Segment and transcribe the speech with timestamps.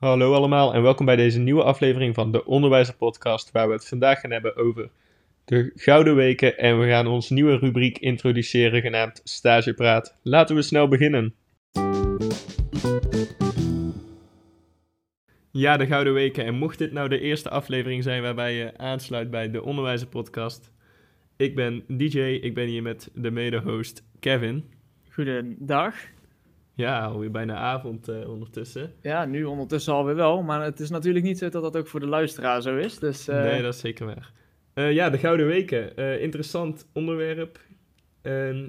[0.00, 3.88] Hallo allemaal en welkom bij deze nieuwe aflevering van de Onderwijzer Podcast, waar we het
[3.88, 4.90] vandaag gaan hebben over
[5.44, 10.18] de Gouden Weken en we gaan ons nieuwe rubriek introduceren genaamd Stagepraat.
[10.22, 11.34] Laten we snel beginnen.
[15.50, 16.44] Ja, de Gouden Weken.
[16.44, 20.72] En mocht dit nou de eerste aflevering zijn waarbij je aansluit bij de Onderwijzer Podcast,
[21.36, 24.64] ik ben DJ, ik ben hier met de mede-host Kevin.
[25.10, 25.94] Goedendag.
[26.80, 28.92] Ja, alweer bijna avond uh, ondertussen.
[29.02, 30.42] Ja, nu ondertussen alweer wel.
[30.42, 32.98] Maar het is natuurlijk niet zo dat dat ook voor de luisteraar zo is.
[32.98, 33.42] Dus, uh...
[33.42, 34.32] Nee, dat is zeker waar.
[34.74, 35.96] Uh, ja, de Gouden Weken.
[36.20, 37.60] interessant onderwerp.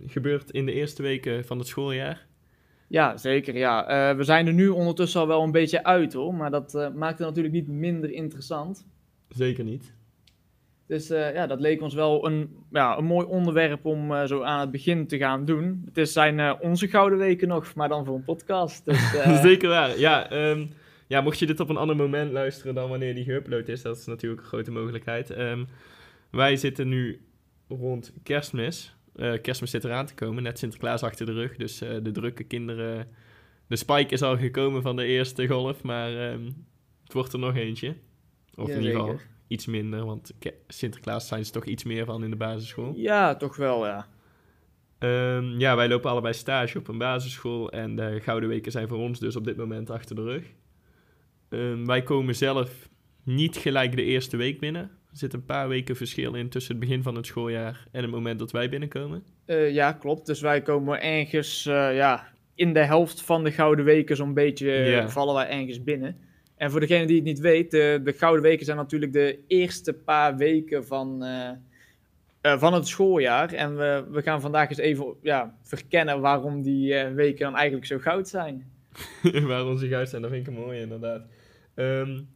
[0.05, 2.27] gebeurt in de eerste weken van het schooljaar.
[2.87, 3.57] Ja, zeker.
[3.57, 4.15] Ja.
[4.15, 6.33] we zijn er nu ondertussen al wel een beetje uit hoor.
[6.33, 8.85] Maar dat maakt het natuurlijk niet minder interessant.
[9.29, 9.93] Zeker niet.
[10.91, 14.41] Dus uh, ja, dat leek ons wel een, ja, een mooi onderwerp om uh, zo
[14.41, 15.81] aan het begin te gaan doen.
[15.85, 18.85] Het is zijn uh, onze gouden weken nog, maar dan voor een podcast.
[18.85, 19.99] Dus, Zeker waar.
[19.99, 20.69] Ja, um,
[21.07, 23.97] ja, mocht je dit op een ander moment luisteren dan wanneer die geüpload is, dat
[23.97, 25.37] is natuurlijk een grote mogelijkheid.
[25.37, 25.67] Um,
[26.31, 27.21] wij zitten nu
[27.67, 28.95] rond kerstmis.
[29.41, 31.55] kerstmis zit eraan te komen, net Sinterklaas achter de rug.
[31.55, 33.07] Dus de drukke kinderen.
[33.67, 36.65] De spike is al gekomen van de eerste golf, maar um,
[37.03, 37.95] het wordt er nog eentje.
[38.55, 39.19] Of ja, in ieder geval
[39.51, 40.33] iets minder, want
[40.67, 42.93] Sinterklaas zijn ze toch iets meer van in de basisschool.
[42.95, 44.07] Ja, toch wel, ja.
[44.99, 48.97] Um, ja, wij lopen allebei stage op een basisschool en de Gouden Weken zijn voor
[48.97, 50.43] ons dus op dit moment achter de rug.
[51.49, 52.89] Um, wij komen zelf
[53.23, 54.81] niet gelijk de eerste week binnen.
[54.81, 58.11] Er zit een paar weken verschil in tussen het begin van het schooljaar en het
[58.11, 59.23] moment dat wij binnenkomen.
[59.45, 60.25] Uh, ja, klopt.
[60.25, 64.65] Dus wij komen ergens uh, ja, in de helft van de Gouden Weken zo'n beetje
[64.65, 65.09] yeah.
[65.09, 66.17] vallen wij ergens binnen.
[66.61, 69.93] En voor degene die het niet weet, de, de Gouden Weken zijn natuurlijk de eerste
[69.93, 71.49] paar weken van, uh,
[72.41, 73.53] uh, van het schooljaar.
[73.53, 77.85] En we, we gaan vandaag eens even ja, verkennen waarom die uh, weken dan eigenlijk
[77.85, 78.71] zo goud zijn.
[79.47, 81.21] waarom ze goud zijn, dat vind ik mooi inderdaad.
[81.75, 82.29] Um,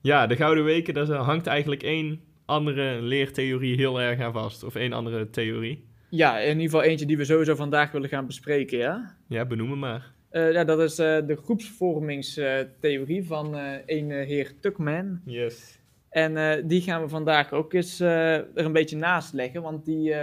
[0.00, 4.62] ja, de Gouden Weken, daar hangt eigenlijk één andere leertheorie heel erg aan vast.
[4.62, 5.84] Of één andere theorie.
[6.08, 9.16] Ja, in ieder geval eentje die we sowieso vandaag willen gaan bespreken, ja?
[9.28, 10.12] Ja, benoem maar.
[10.32, 13.54] Uh, ja, dat is uh, de groepsvormingstheorie van
[13.86, 15.20] een heer Tuckman.
[15.24, 15.78] Yes.
[16.08, 20.14] En die gaan we vandaag ook eens er een beetje naast leggen, want die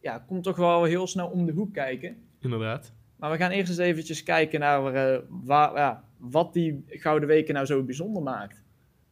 [0.00, 2.16] ja, komt toch wel heel snel om de hoek kijken.
[2.40, 2.92] Inderdaad.
[3.16, 4.92] Maar we gaan eerst eens eventjes kijken naar
[5.28, 8.62] waar, ja, wat die Gouden Weken nou zo bijzonder maakt.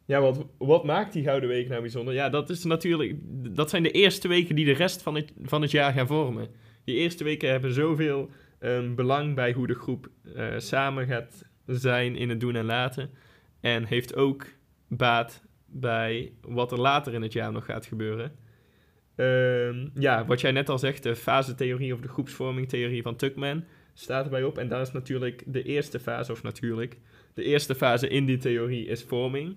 [0.05, 2.15] Ja, wat, wat maakt die Gouden Weken nou bijzonder?
[2.15, 3.15] Ja, dat, is natuurlijk,
[3.55, 6.49] dat zijn de eerste weken die de rest van het, van het jaar gaan vormen.
[6.85, 8.31] Die eerste weken hebben zoveel
[8.61, 13.11] um, belang bij hoe de groep uh, samen gaat zijn in het doen en laten.
[13.61, 14.47] En heeft ook
[14.89, 18.33] baat bij wat er later in het jaar nog gaat gebeuren.
[19.17, 23.65] Um, ja, wat jij net al zegt, de fasetheorie of de groepsvormingtheorie van Tuckman
[23.95, 24.59] staat erbij op.
[24.59, 26.99] En daar is natuurlijk de eerste fase, of natuurlijk,
[27.35, 29.57] de eerste fase in die theorie is vorming.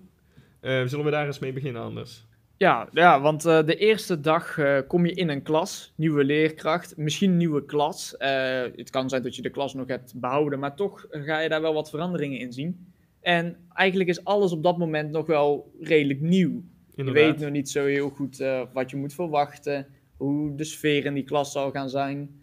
[0.62, 2.26] Uh, zullen we daar eens mee beginnen anders?
[2.60, 6.96] Ja, ja want uh, de eerste dag uh, kom je in een klas, nieuwe leerkracht,
[6.96, 8.14] misschien nieuwe klas.
[8.18, 11.48] Uh, het kan zijn dat je de klas nog hebt behouden, maar toch ga je
[11.48, 12.92] daar wel wat veranderingen in zien.
[13.20, 16.62] En eigenlijk is alles op dat moment nog wel redelijk nieuw.
[16.94, 17.24] Inderdaad.
[17.24, 21.14] Je weet nog niet zo heel goed wat je moet verwachten, hoe de sfeer in
[21.14, 22.42] die klas zal gaan zijn.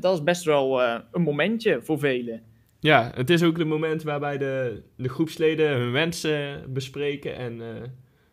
[0.00, 2.42] dat is best wel een momentje voor velen.
[2.80, 7.60] Ja, het is ook het moment waarbij de, de groepsleden hun wensen bespreken en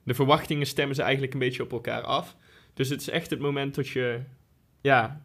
[0.08, 2.36] de verwachtingen stemmen ze eigenlijk een beetje op elkaar af.
[2.74, 4.20] Dus het is echt het moment dat je,
[4.82, 5.22] ja,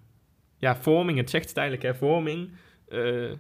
[0.56, 2.50] ja vorming, het zegt het eigenlijk, hè, vorming.
[2.88, 3.30] Uh,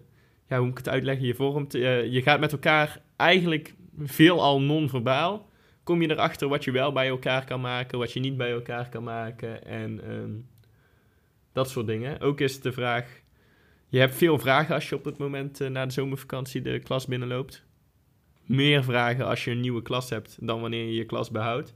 [0.48, 1.26] ja, hoe moet ik het uitleggen?
[1.26, 5.48] Je vormt, uh, je gaat met elkaar eigenlijk veelal non-verbaal.
[5.82, 8.88] Kom je erachter wat je wel bij elkaar kan maken, wat je niet bij elkaar
[8.88, 10.48] kan maken en um,
[11.52, 12.20] dat soort dingen.
[12.20, 13.22] Ook is de vraag,
[13.88, 17.06] je hebt veel vragen als je op het moment uh, na de zomervakantie de klas
[17.06, 17.64] binnenloopt
[18.46, 21.74] meer vragen als je een nieuwe klas hebt dan wanneer je je klas behoudt.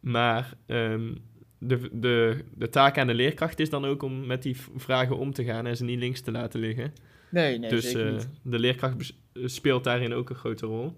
[0.00, 1.18] Maar um,
[1.58, 5.32] de, de, de taak aan de leerkracht is dan ook om met die vragen om
[5.32, 6.92] te gaan en ze niet links te laten liggen.
[7.30, 10.92] Nee, nee, dus uh, de leerkracht speelt daarin ook een grote rol.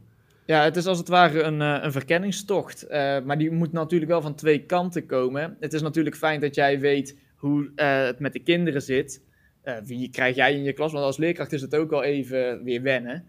[0.46, 2.84] Ja, het is als het ware een, uh, een verkenningstocht.
[2.84, 2.90] Uh,
[3.20, 5.56] maar die moet natuurlijk wel van twee kanten komen.
[5.60, 9.22] Het is natuurlijk fijn dat jij weet hoe het met de kinderen zit.
[9.84, 10.92] wie krijg jij in je klas?
[10.92, 13.24] Want als leerkracht is het ook al even weer wennen.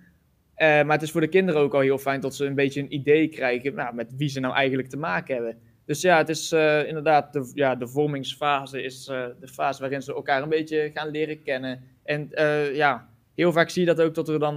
[0.60, 2.80] Uh, maar het is voor de kinderen ook al heel fijn dat ze een beetje
[2.80, 5.58] een idee krijgen nou, met wie ze nou eigenlijk te maken hebben.
[5.86, 10.02] Dus ja, het is uh, inderdaad de, ja, de vormingsfase is uh, de fase waarin
[10.02, 11.84] ze elkaar een beetje gaan leren kennen.
[12.04, 12.30] En
[12.74, 14.56] ja, heel vaak zie je dat ook dat er dan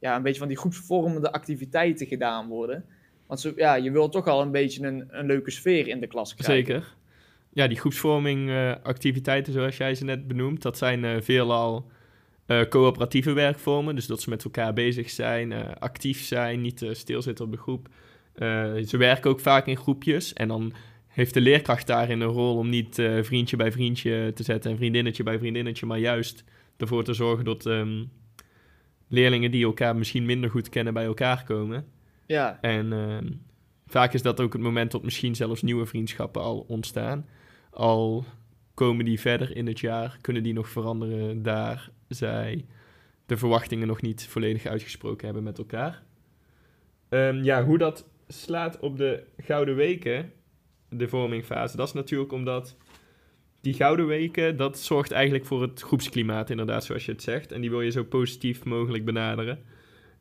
[0.00, 2.84] ja, een beetje van die groepsvormende activiteiten gedaan worden.
[3.26, 6.06] Want zo, ja, je wil toch al een beetje een, een leuke sfeer in de
[6.06, 6.66] klas krijgen.
[6.66, 6.94] Zeker.
[7.52, 8.50] Ja, die groepsvorming
[8.82, 11.90] activiteiten zoals jij ze net benoemt, dat zijn veelal
[12.48, 16.94] eh, coöperatieve werkvormen, dus dat ze met elkaar bezig zijn, eh, actief zijn, niet uh,
[16.94, 17.88] stilzitten op de groep.
[18.86, 20.72] ze werken ook vaak in groepjes en dan
[21.06, 25.22] heeft de leerkracht daarin een rol om niet vriendje bij vriendje te zetten en vriendinnetje
[25.22, 26.44] bij vriendinnetje, maar juist
[26.76, 28.04] ervoor te zorgen dat ehm,
[29.08, 31.86] leerlingen die elkaar misschien minder goed kennen bij elkaar komen.
[32.26, 32.58] Ja.
[32.60, 33.30] En ehm,
[33.86, 37.26] vaak is dat ook het moment dat misschien zelfs nieuwe vriendschappen al ontstaan.
[37.70, 38.24] Al
[38.74, 42.66] komen die verder in het jaar, kunnen die nog veranderen daar zij
[43.26, 46.02] de verwachtingen nog niet volledig uitgesproken hebben met elkaar.
[47.08, 50.32] Ehm, ja, hoe dat slaat op de Gouden Weken,
[50.88, 52.76] de vormingfase, dat is natuurlijk omdat
[53.60, 57.52] die Gouden Weken, dat zorgt eigenlijk voor het groepsklimaat, inderdaad, zoals je het zegt.
[57.52, 59.64] En die wil je zo positief mogelijk benaderen.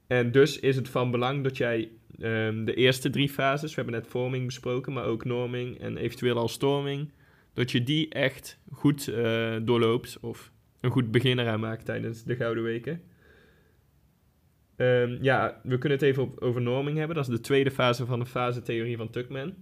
[0.07, 3.99] En dus is het van belang dat jij ehm, de eerste drie fases, we hebben
[4.01, 7.11] net vorming besproken, maar ook norming en eventueel al storming,
[7.53, 10.51] dat je die echt goed uh, doorloopt of
[10.81, 13.01] een goed begin eraan maakt tijdens de Gouden Weken.
[14.75, 17.15] Um, ja, we kunnen het even over norming hebben.
[17.15, 19.53] Dat is de tweede fase van de fase-theorie van Tuckman.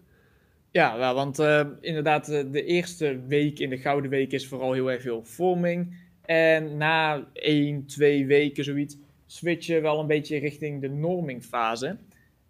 [0.72, 4.92] Ja, want uh, inderdaad, eh, de eerste week in de Gouden Week is vooral heel
[4.92, 5.96] erg veel vorming.
[6.22, 11.98] En na één, twee weken zoiets, switchen wel een beetje richting de normingfase.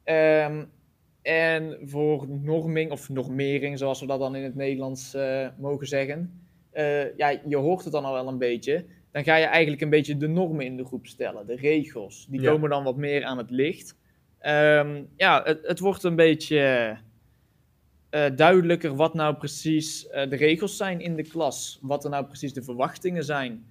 [0.05, 0.69] Um,
[1.21, 6.44] en voor norming, of normering, zoals we dat dan in het Nederlands uh, mogen zeggen,
[6.75, 8.85] uh, ja, je hoort het dan al wel een beetje.
[9.11, 12.27] Dan ga je eigenlijk een beetje de normen in de groep stellen, de regels.
[12.29, 13.97] Die komen dan wat meer aan het licht.
[14.41, 16.97] Um, ja, het, het, wordt een beetje
[18.11, 21.79] uh, duidelijker wat nou precies de regels zijn in de klas.
[21.81, 23.65] Wat er nou precies de verwachtingen zijn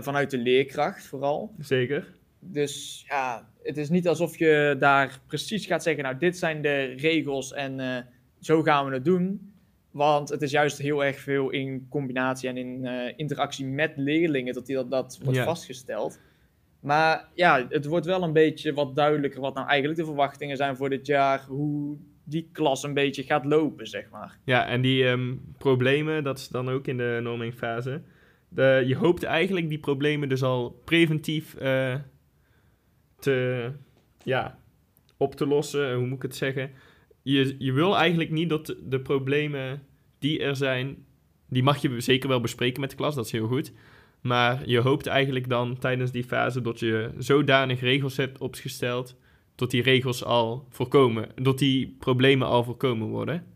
[0.00, 1.54] vanuit de leerkracht vooral.
[1.58, 2.14] Zeker.
[2.40, 6.84] Dus ja, het is niet alsof je daar precies gaat zeggen, nou dit zijn de
[6.84, 8.06] regels en
[8.40, 9.55] zo gaan we het doen.
[9.96, 14.54] Want het is juist heel erg veel in combinatie en in uh, interactie met leerlingen
[14.54, 16.20] dat die dat, dat wordt vastgesteld.
[16.80, 20.76] Maar ja, het wordt wel een beetje wat duidelijker wat nou eigenlijk de verwachtingen zijn
[20.76, 21.44] voor dit jaar.
[21.48, 24.38] Hoe die klas een beetje gaat lopen, zeg maar.
[24.44, 28.02] Ja, en die um, problemen, dat is dan ook in de normingfase.
[28.48, 31.94] De, je hoopt eigenlijk die problemen dus al preventief uh,
[33.18, 33.70] te,
[34.24, 34.58] ja,
[35.16, 35.94] op te lossen.
[35.94, 36.70] Hoe moet ik het zeggen?
[37.22, 39.82] Je, je wil eigenlijk niet dat de problemen
[40.18, 41.04] die er zijn,
[41.48, 43.72] die mag je zeker wel bespreken met de klas, dat is heel goed.
[44.20, 49.16] Maar je hoopt eigenlijk dan tijdens die fase dat je zodanig regels hebt opgesteld,
[49.54, 53.46] dat die regels al voorkomen, dat die problemen al voorkomen worden.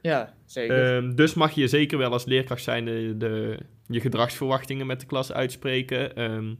[0.00, 0.94] Ja, zeker.
[0.94, 5.06] Um, dus mag je zeker wel als leerkracht zijn de, de, je gedragsverwachtingen met de
[5.06, 6.22] klas uitspreken.
[6.22, 6.58] Um,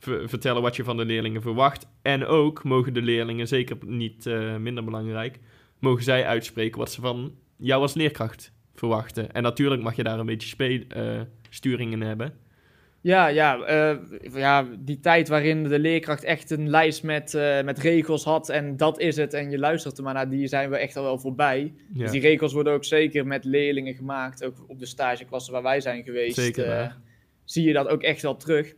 [0.00, 1.86] vertellen wat je van de leerlingen verwacht.
[2.02, 5.38] En ook mogen de leerlingen, zeker niet uh, minder belangrijk,
[5.78, 9.32] mogen zij uitspreken wat ze van jou als leerkracht verwachten.
[9.32, 11.20] En natuurlijk mag je daar een beetje uh,
[11.50, 12.32] sturing in hebben.
[13.00, 13.98] Ja, ja, uh,
[14.34, 17.32] ja, die tijd waarin de leerkracht echt een lijst met,
[17.64, 20.70] met regels had en dat is het en je luistert er maar naar, die zijn
[20.70, 21.74] we echt al wel voorbij.
[21.92, 22.02] Ja.
[22.02, 25.80] Dus die regels worden ook zeker met leerlingen gemaakt, ook op de stageklassen waar wij
[25.80, 26.34] zijn geweest.
[26.34, 26.96] Zeker,
[27.44, 28.74] zie je dat ook echt wel terug.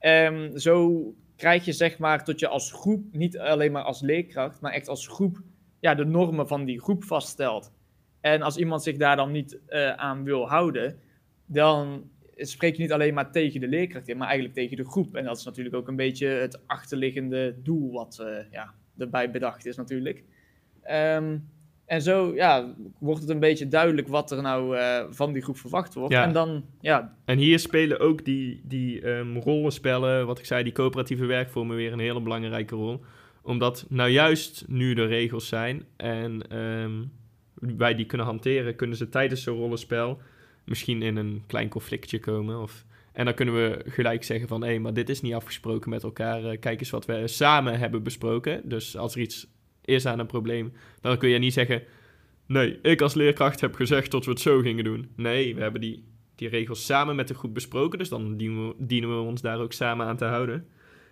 [0.00, 1.04] Um, zo
[1.36, 4.88] krijg je zeg maar dat je als groep, niet alleen maar als leerkracht, maar echt
[4.88, 5.40] als groep,
[5.80, 7.72] ja, de normen van die groep vaststelt.
[8.22, 10.98] En als iemand zich daar dan niet uh, aan wil houden,
[11.46, 15.16] dan spreek je niet alleen maar tegen de leerkracht in, maar eigenlijk tegen de groep.
[15.16, 19.66] En dat is natuurlijk ook een beetje het achterliggende doel wat uh, ja, erbij bedacht
[19.66, 20.24] is natuurlijk.
[20.90, 21.48] Um,
[21.86, 25.58] en zo ja, wordt het een beetje duidelijk wat er nou uh, van die groep
[25.58, 26.12] verwacht wordt.
[26.12, 26.22] Ja.
[26.22, 27.16] En, dan, ja.
[27.24, 31.92] en hier spelen ook die, die um, rollenspellen, wat ik zei, die coöperatieve werkvormen weer
[31.92, 33.04] een hele belangrijke rol.
[33.42, 37.12] Omdat nou juist nu de regels zijn en um,
[37.76, 40.20] wij die kunnen hanteren, kunnen ze tijdens zo'n rollenspel
[40.64, 42.60] misschien in een klein conflictje komen.
[42.62, 46.02] Of, en dan kunnen we gelijk zeggen van, hé, maar dit is niet afgesproken met
[46.02, 46.44] elkaar.
[46.44, 48.68] Uh, kijk eens wat we samen hebben besproken.
[48.68, 49.46] Dus als er iets
[49.84, 51.82] is aan een probleem, dan kun je niet zeggen:
[52.46, 55.08] Nee, ik als leerkracht heb gezegd dat we het zo gingen doen.
[55.16, 56.04] Nee, we hebben die,
[56.34, 59.60] die regels samen met de groep besproken, dus dan dienen we, dienen we ons daar
[59.60, 60.66] ook samen aan te houden.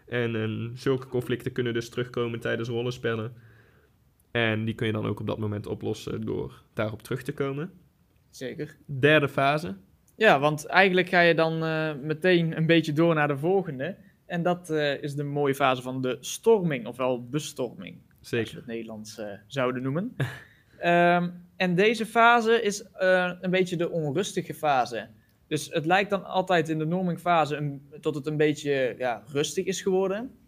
[0.07, 3.33] En, en zulke conflicten kunnen dus terugkomen tijdens rollenspellen.
[4.31, 7.73] En die kun je dan ook op dat moment oplossen door daarop terug te komen.
[8.31, 8.77] Zeker.
[8.87, 9.77] Derde fase.
[10.17, 13.97] Ja, want eigenlijk ga je dan uh, meteen een beetje door naar de volgende.
[14.27, 17.99] En dat uh, is de mooie fase van de storming, ofwel bestorming.
[18.21, 18.45] Zeker.
[18.45, 20.17] Als we het Nederlands uh, zouden noemen.
[20.85, 22.85] um, en deze fase is
[23.41, 25.09] een beetje de onrustige fase.
[25.47, 29.65] Dus het lijkt dan altijd in de normingfase een, tot het een beetje ja, rustig
[29.65, 30.40] is geworden.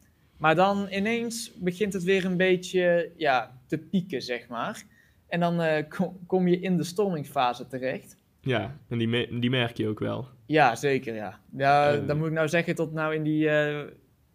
[0.42, 4.82] Maar dan ineens begint het weer een beetje ja, te pieken, zeg maar.
[5.28, 8.16] En dan uh, kom, kom je in de stormingfase terecht.
[8.40, 10.28] Ja, en die, me- die merk je ook wel.
[10.46, 11.40] Ja, zeker, ja.
[11.56, 12.06] ja Eh.
[12.06, 13.80] dan moet ik nou zeggen, tot nou in die eh,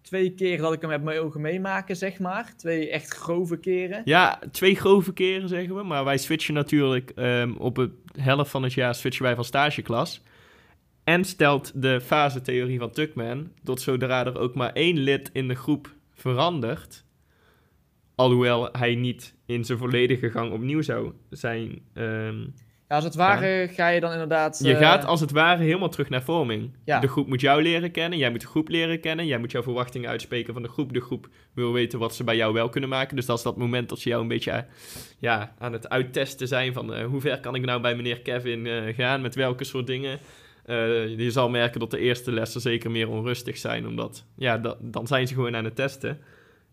[0.01, 2.53] twee keer dat ik hem heb mogen meemaken, zeg maar.
[2.57, 4.01] Twee echt grove keren.
[4.05, 8.63] Ja, twee grove keren zeggen we, maar wij switchen natuurlijk ehm, op het helft van
[8.63, 10.23] het jaar switchen wij van stageklas.
[11.03, 15.55] En stelt de fasetheorie van Tuckman dat zodra er ook maar één lid in de
[15.55, 17.05] groep verandert,
[18.15, 22.45] alhoewel hij niet in zijn volledige gang opnieuw zou zijn, ehm,
[22.87, 24.59] Ja, als het ware ga je dan inderdaad...
[24.63, 26.75] je eh, gaat als het ware helemaal terug naar vorming.
[26.85, 26.99] Ja.
[26.99, 29.63] De groep moet jou leren kennen, jij moet de groep leren kennen, jij moet jouw
[29.63, 30.93] verwachtingen uitspreken van de groep.
[30.93, 33.15] De groep wil weten wat ze bij jou wel kunnen maken.
[33.15, 34.63] Dus dat is dat moment dat ze jou een beetje eh,
[35.19, 38.93] ja, aan het uittesten zijn van eh, hoe ver kan ik nou bij meneer Kevin
[38.93, 40.19] gaan, met welke soort dingen.
[40.67, 45.07] Eh, je zal merken dat de eerste lessen zeker meer onrustig zijn, omdat ja, dan
[45.07, 46.19] zijn ze gewoon aan het testen.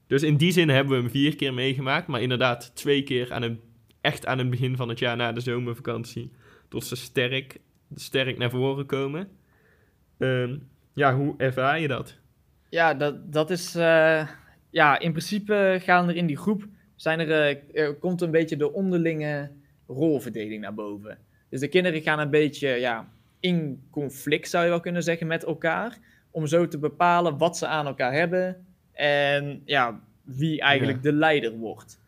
[0.06, 3.42] Dus in die zin hebben we hem vier keer meegemaakt, maar inderdaad twee keer aan
[3.42, 3.60] een,
[4.00, 6.30] echt aan het begin van het jaar na de zomervakantie.
[6.68, 7.60] Tot ze sterk,
[7.94, 9.28] sterk naar voren komen.
[10.18, 10.56] Ehm,
[10.94, 12.18] ja, hoe ervaar je dat?
[12.70, 13.74] Ja, dat, dat is...
[13.74, 14.28] eh,
[14.70, 16.66] ja, in principe gaan er in die groep...
[16.96, 19.50] Zijn er, eh, er komt een beetje de onderlinge
[19.86, 21.18] rolverdeling naar boven.
[21.50, 23.12] Dus de kinderen gaan een beetje ja,
[23.44, 25.98] in conflict, zou je wel kunnen zeggen, met elkaar.
[26.30, 28.66] Om zo te bepalen wat ze aan elkaar hebben.
[28.92, 32.00] En ja, wie eigenlijk de leider wordt.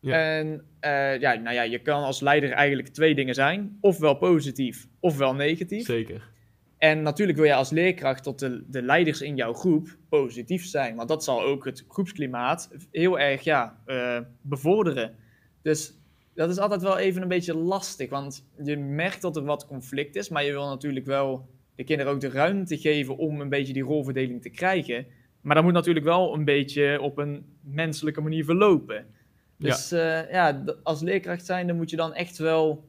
[0.00, 0.36] Ja.
[0.36, 3.78] En eh, ja, nou ja, je kan als leider eigenlijk twee dingen zijn.
[3.80, 5.84] Ofwel positief, ofwel negatief.
[5.84, 6.32] Zeker.
[6.78, 10.96] En natuurlijk wil je als leerkracht dat de, de leiders in jouw groep positief zijn.
[10.96, 15.14] Want dat zal ook het groepsklimaat heel erg ja, eh, bevorderen.
[15.62, 15.94] Dus
[16.34, 18.10] dat is altijd wel even een beetje lastig.
[18.10, 20.28] Want je merkt dat er wat conflict is.
[20.28, 23.82] Maar je wil natuurlijk wel de kinderen ook de ruimte geven om een beetje die
[23.82, 25.06] rolverdeling te krijgen.
[25.40, 29.06] Maar dat moet natuurlijk wel een beetje op een menselijke manier verlopen.
[29.58, 32.88] Dus ja, ja d- als leerkracht zijnde moet je dan echt wel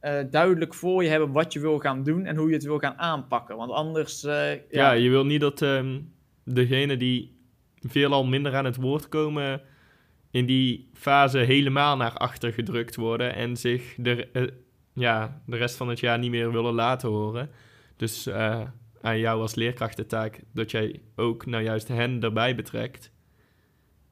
[0.00, 2.78] eh, duidelijk voor je hebben wat je wil gaan doen en hoe je het wil
[2.78, 3.56] gaan aanpakken.
[3.56, 6.00] Want anders, eh, Ja, ja, je wil niet dat ehm
[6.44, 7.36] degenen die
[7.80, 9.62] veelal minder aan het woord komen,
[10.34, 14.42] in die fase helemaal naar achter gedrukt worden en zich de, eh,
[14.94, 17.50] ja, de rest van het jaar niet meer willen laten horen.
[17.96, 18.60] Dus eh,
[19.00, 23.12] aan jou als leerkracht de taak dat jij ook nou juist hen erbij betrekt.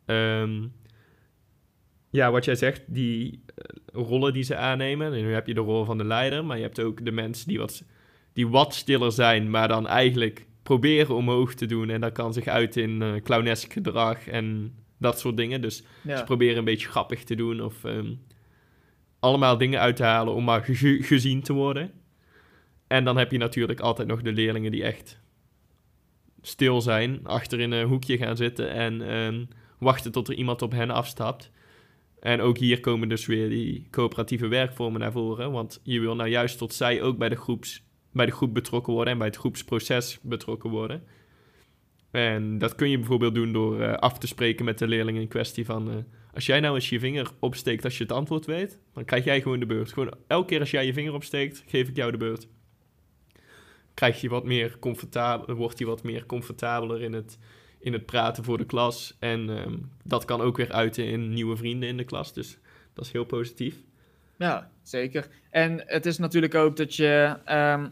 [0.04, 0.66] Ehm,
[2.10, 5.12] ja, wat jij zegt, die eh, rollen die ze aannemen.
[5.12, 7.48] En nu heb je de rol van de leider, maar je hebt ook de mensen
[7.48, 7.84] die wat,
[8.32, 11.90] die wat stiller zijn, maar dan eigenlijk proberen omhoog te doen.
[11.90, 15.60] En dat kan zich uit in clownesk gedrag en dat soort dingen.
[15.60, 15.82] Dus
[16.16, 18.14] ze proberen een beetje grappig te doen of ehm,
[19.20, 21.90] allemaal dingen uit te halen om maar ge- gezien te worden.
[22.86, 25.20] En dan heb je natuurlijk altijd nog de leerlingen die echt
[26.42, 29.44] stil zijn, achter in een hoekje gaan zitten en ehm,
[29.78, 31.50] wachten tot er iemand op hen afstapt.
[32.20, 36.28] En ook hier komen dus weer die coöperatieve werkvormen naar voren, want je wil nou
[36.28, 39.36] juist tot zij ook bij de, groeps, bij de groep betrokken worden en bij het
[39.36, 41.04] groepsproces betrokken worden.
[42.12, 45.28] En dat kun je bijvoorbeeld doen door eh, af te spreken met de leerling in
[45.28, 45.90] kwestie van...
[45.90, 45.96] eh,
[46.34, 49.42] als jij nou eens je vinger opsteekt als je het antwoord weet, dan krijg jij
[49.42, 49.92] gewoon de beurt.
[49.92, 52.48] Gewoon elke keer als jij je vinger opsteekt, geef ik jou de beurt.
[53.94, 57.38] Krijg je wat meer comfortabel, wordt hij wat meer comfortabeler in het,
[57.78, 59.16] in het praten voor de klas.
[59.18, 62.32] En ehm, dat kan ook weer uiten in nieuwe vrienden in de klas.
[62.32, 62.58] Dus
[62.92, 63.76] dat is heel positief.
[64.38, 65.28] ja, zeker.
[65.50, 67.88] En het is natuurlijk ook dat je, ehm,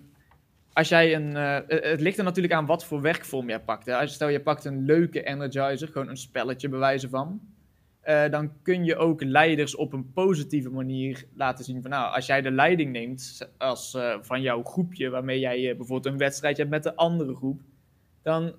[0.73, 3.87] als jij een, eh, het- het ligt er natuurlijk aan wat voor werkvorm jij pakt.
[3.87, 3.97] Hè.
[3.97, 7.41] Als stel je pakt een leuke energizer, gewoon een spelletje bewijzen van.
[8.01, 12.27] eh, dan kun je ook leiders op een positieve manier laten zien van nou, als
[12.27, 16.57] jij de leiding neemt als, eh, van jouw groepje, waarmee jij eh, bijvoorbeeld een wedstrijd
[16.57, 17.61] hebt met de andere groep,
[18.23, 18.55] dan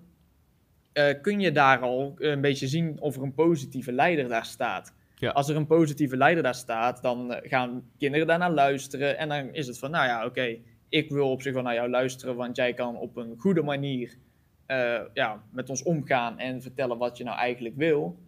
[0.94, 4.94] eh, kun je daar al een beetje zien of er een positieve leider daar staat.
[5.16, 5.30] Ja.
[5.32, 9.18] Als er een positieve leider daar staat, dan eh, gaan kinderen daarnaar luisteren.
[9.18, 10.58] En dan is het van, nou ja, oké,
[10.92, 14.18] ik wil op zich wel naar jou luisteren, want jij kan op een goede manier
[14.66, 18.20] eh, ja, met ons omgaan en vertellen wat je nou eigenlijk wil.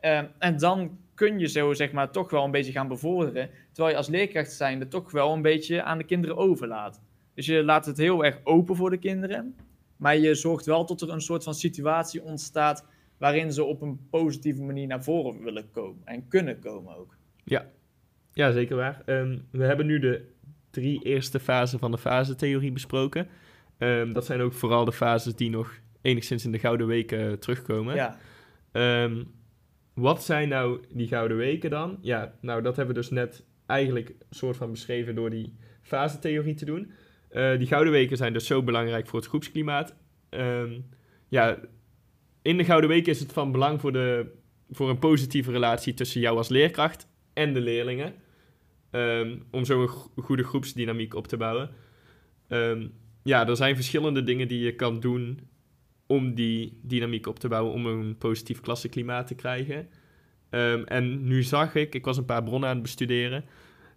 [0.00, 3.94] Eh, en dan kun je zo zeg maar toch wel een beetje gaan bevorderen, terwijl
[3.94, 7.00] je als leerkracht zijnde toch wel een beetje aan de kinderen overlaat.
[7.34, 9.56] Dus je laat het heel erg open voor de kinderen,
[9.96, 12.86] maar je zorgt wel tot er een soort van situatie ontstaat
[13.18, 17.16] waarin ze op een positieve manier naar voren willen komen en kunnen komen ook.
[18.32, 19.02] Ja, zeker waar.
[19.06, 20.31] Ehm, we hebben nu de
[20.72, 23.28] drie eerste fasen van de fasetheorie besproken.
[23.78, 27.94] Ehm, dat zijn ook vooral de fases die nog enigszins in de Gouden Weken terugkomen.
[27.94, 28.18] Ja,
[28.72, 29.22] Ehm,
[29.94, 31.98] wat zijn nou die Gouden Weken dan?
[32.00, 36.64] Ja, nou dat hebben we dus net eigenlijk soort van beschreven door die fasetheorie te
[36.64, 36.92] doen.
[37.28, 39.94] Eh, die Gouden Weken zijn dus zo belangrijk voor het groepsklimaat.
[40.28, 40.80] Ehm,
[41.28, 41.58] ja,
[42.42, 44.26] in de Gouden Weken is het van belang voor, de,
[44.70, 48.14] voor een positieve relatie tussen jou als leerkracht en de leerlingen.
[48.92, 51.70] Ehm, om zo'n go- goede groepsdynamiek op te bouwen.
[52.48, 52.86] Ehm,
[53.22, 55.40] ja, er zijn verschillende dingen die je kan doen
[56.06, 59.88] om die dynamiek op te bouwen, om een positief klassenklimaat te krijgen.
[60.50, 63.44] Ehm, en nu zag ik, ik was een paar bronnen aan het bestuderen,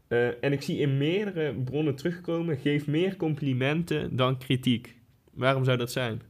[0.07, 4.95] eh, en ik zie in meerdere bronnen terugkomen, geef meer complimenten dan kritiek.
[5.33, 6.21] Waarom zou dat zijn?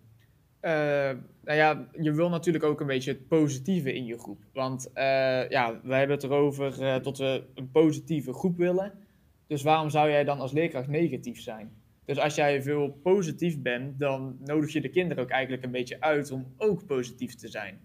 [0.60, 1.12] Eh,
[1.46, 4.44] nou ja, je wil natuurlijk ook een beetje het positieve in je groep.
[4.54, 8.94] Want eh, ja, we hebben het erover eh, dat we een positieve groep willen.
[9.48, 11.72] Dus waarom zou jij dan als leerkracht negatief zijn?
[12.06, 16.02] Dus als jij veel positief bent, dan nodig je de kinderen ook eigenlijk een beetje
[16.02, 17.80] uit om ook positief te zijn.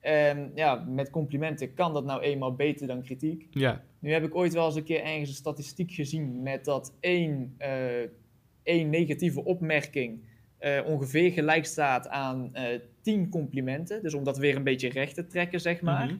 [0.00, 3.46] En ja, met complimenten kan dat nou eenmaal beter dan kritiek.
[3.50, 6.96] Ja, Nu heb ik ooit wel eens een keer ergens een statistiek gezien met dat
[7.00, 8.08] één, eh,
[8.62, 10.20] één negatieve opmerking
[10.58, 14.02] eh, ongeveer gelijk staat aan eh 10 complimenten.
[14.02, 16.06] Dus om dat weer een beetje recht te trekken, zeg maar.
[16.06, 16.16] Mhm.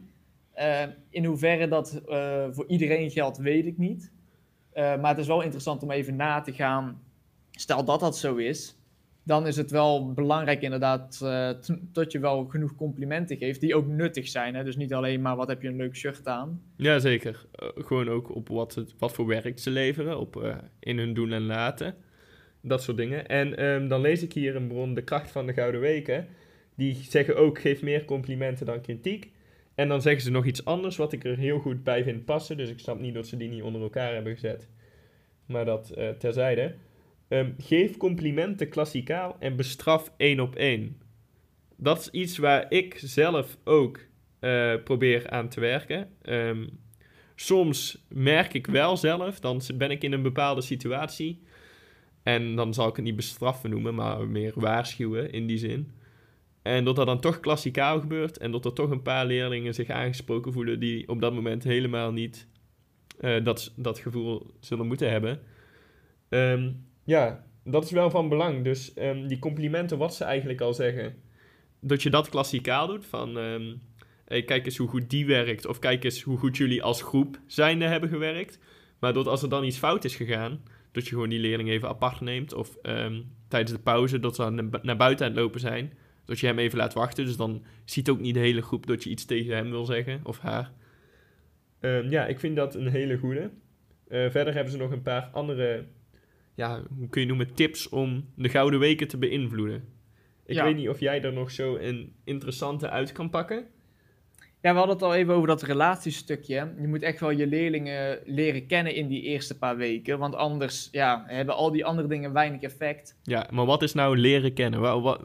[0.52, 2.02] Eh, in hoeverre dat
[2.50, 4.12] voor iedereen geldt, weet ik niet.
[4.74, 7.02] Maar het is wel interessant om even na te gaan.
[7.50, 8.76] Stel dat dat zo is,
[9.22, 11.18] dan is het wel belangrijk inderdaad
[11.92, 14.54] dat je wel genoeg complimenten geeft die ook nuttig zijn.
[14.54, 14.64] Hè?
[14.64, 16.62] Dus niet alleen maar wat heb je een leuk shirt aan.
[16.76, 17.46] Ja, zeker.
[17.52, 21.32] Eh, gewoon ook op wat, het, wat voor werk ze leveren, op, in hun doen
[21.32, 21.94] en laten.
[22.60, 23.28] Dat soort dingen.
[23.28, 26.28] En ehm, dan lees ik hier een bron, De Kracht van de Gouden Weken.
[26.74, 29.30] Die zeggen ook, geef meer complimenten dan kritiek.
[29.74, 32.56] En dan zeggen ze nog iets anders, wat ik er heel goed bij vind passen.
[32.56, 34.68] Dus ik snap niet dat ze die niet onder elkaar hebben gezet.
[35.46, 36.74] Maar dat eh, terzijde.
[37.28, 41.00] Ehm, geef complimenten klassikaal en bestraf één op één.
[41.76, 44.00] Dat is iets waar ik zelf ook
[44.38, 46.08] eh, probeer aan te werken.
[46.22, 46.66] Ehm,
[47.34, 51.42] soms merk ik wel zelf, dan ben ik in een bepaalde situatie.
[52.22, 55.92] En dan zal ik het niet bestraffen noemen, maar meer waarschuwen in die zin.
[56.62, 59.88] En dat dat dan toch klassikaal gebeurt en dat er toch een paar leerlingen zich
[59.88, 62.48] aangesproken voelen die op dat moment helemaal niet
[63.20, 65.40] eh, dat, dat gevoel zullen moeten hebben.
[66.28, 66.72] Ehm,
[67.04, 68.64] ja, dat is wel van belang.
[68.64, 71.16] Dus ehm, die complimenten, wat ze eigenlijk al zeggen,
[71.80, 73.06] dat je dat klassikaal doet.
[73.06, 73.74] Van ehm,
[74.24, 77.40] hey, kijk eens hoe goed die werkt, of kijk eens hoe goed jullie als groep
[77.46, 78.58] zijnde hebben gewerkt.
[78.98, 82.20] Maar als er dan iets fout is gegaan, dat je gewoon die leerling even apart
[82.20, 85.92] neemt, of ehm, tijdens de pauze dat ze naar buiten aan het lopen zijn,
[86.24, 87.24] dat je hem even laat wachten.
[87.24, 90.20] Dus dan ziet ook niet de hele groep dat je iets tegen hem wil zeggen,
[90.24, 90.72] of haar.
[91.80, 93.50] Ehm, ja, ik vind dat een hele goede.
[94.08, 95.84] Eh, verder hebben ze nog een paar andere,
[96.54, 99.84] ja, hoe kun je noemen, tips om de Gouden Weken te beïnvloeden.
[100.46, 100.64] Ik Ja.
[100.64, 103.66] weet niet of jij er nog zo een interessante uit kan pakken.
[104.62, 106.72] Ja, we hadden het al even over dat relatiestukje.
[106.80, 110.18] Je moet echt wel je leerlingen leren kennen in die eerste paar weken.
[110.18, 113.16] Want anders ja, hebben al die andere dingen weinig effect.
[113.22, 114.80] Ja, maar wat is nou leren kennen?
[114.80, 115.20] Wat, wat,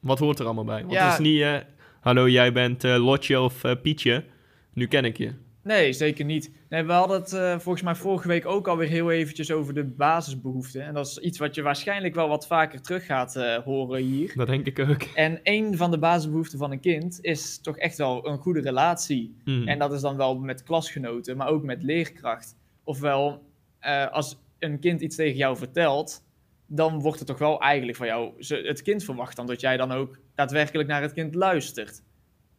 [0.00, 0.80] wat hoort er allemaal bij?
[0.80, 1.04] Want Ja.
[1.04, 1.54] het is niet, eh,
[2.00, 4.24] hallo, jij bent eh, Lotje of eh, Pietje,
[4.72, 5.32] nu ken ik je.
[5.66, 6.50] Nee, zeker niet.
[6.68, 9.84] Nee, we hadden het eh, volgens mij vorige week ook alweer heel eventjes over de
[9.84, 10.82] basisbehoeften.
[10.82, 14.32] En dat is iets wat je waarschijnlijk wel wat vaker terug gaat eh, horen hier.
[14.34, 15.02] Dat denk ik ook.
[15.02, 19.36] En een van de basisbehoeften van een kind is toch echt wel een goede relatie.
[19.44, 19.68] Hmm.
[19.68, 22.56] En dat is dan wel met klasgenoten, maar ook met leerkracht.
[22.84, 23.42] Ofwel,
[23.78, 26.24] eh, als een kind iets tegen jou vertelt,
[26.66, 28.32] dan wordt het toch wel eigenlijk van jou.
[28.48, 32.02] Het kind verwacht dan dat jij dan ook daadwerkelijk naar het kind luistert.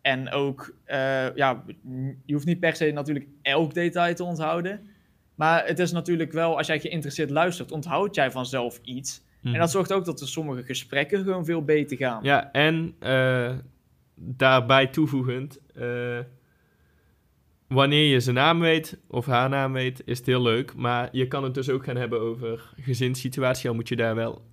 [0.01, 1.63] En ook, eh, ja,
[2.25, 4.81] je hoeft niet per se natuurlijk elk detail te onthouden.
[5.35, 9.25] Maar het is natuurlijk wel, als jij geïnteresseerd luistert, onthoud jij vanzelf iets.
[9.41, 9.53] Hmm.
[9.53, 12.23] En dat zorgt ook dat er sommige gesprekken gewoon veel beter gaan.
[12.23, 13.53] Ja, en eh,
[14.15, 16.19] daarbij toevoegend, eh,
[17.67, 20.75] wanneer je zijn naam weet of haar naam weet, is het heel leuk.
[20.75, 24.45] Maar je kan het dus ook gaan hebben over gezinssituatie, al moet je daar wel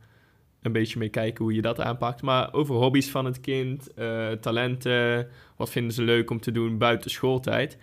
[0.64, 2.22] een beetje mee kijken hoe je dat aanpakt.
[2.22, 6.78] Maar over hobby's van het kind, eh, talenten, wat vinden ze leuk om te doen
[6.78, 7.78] buiten schooltijd.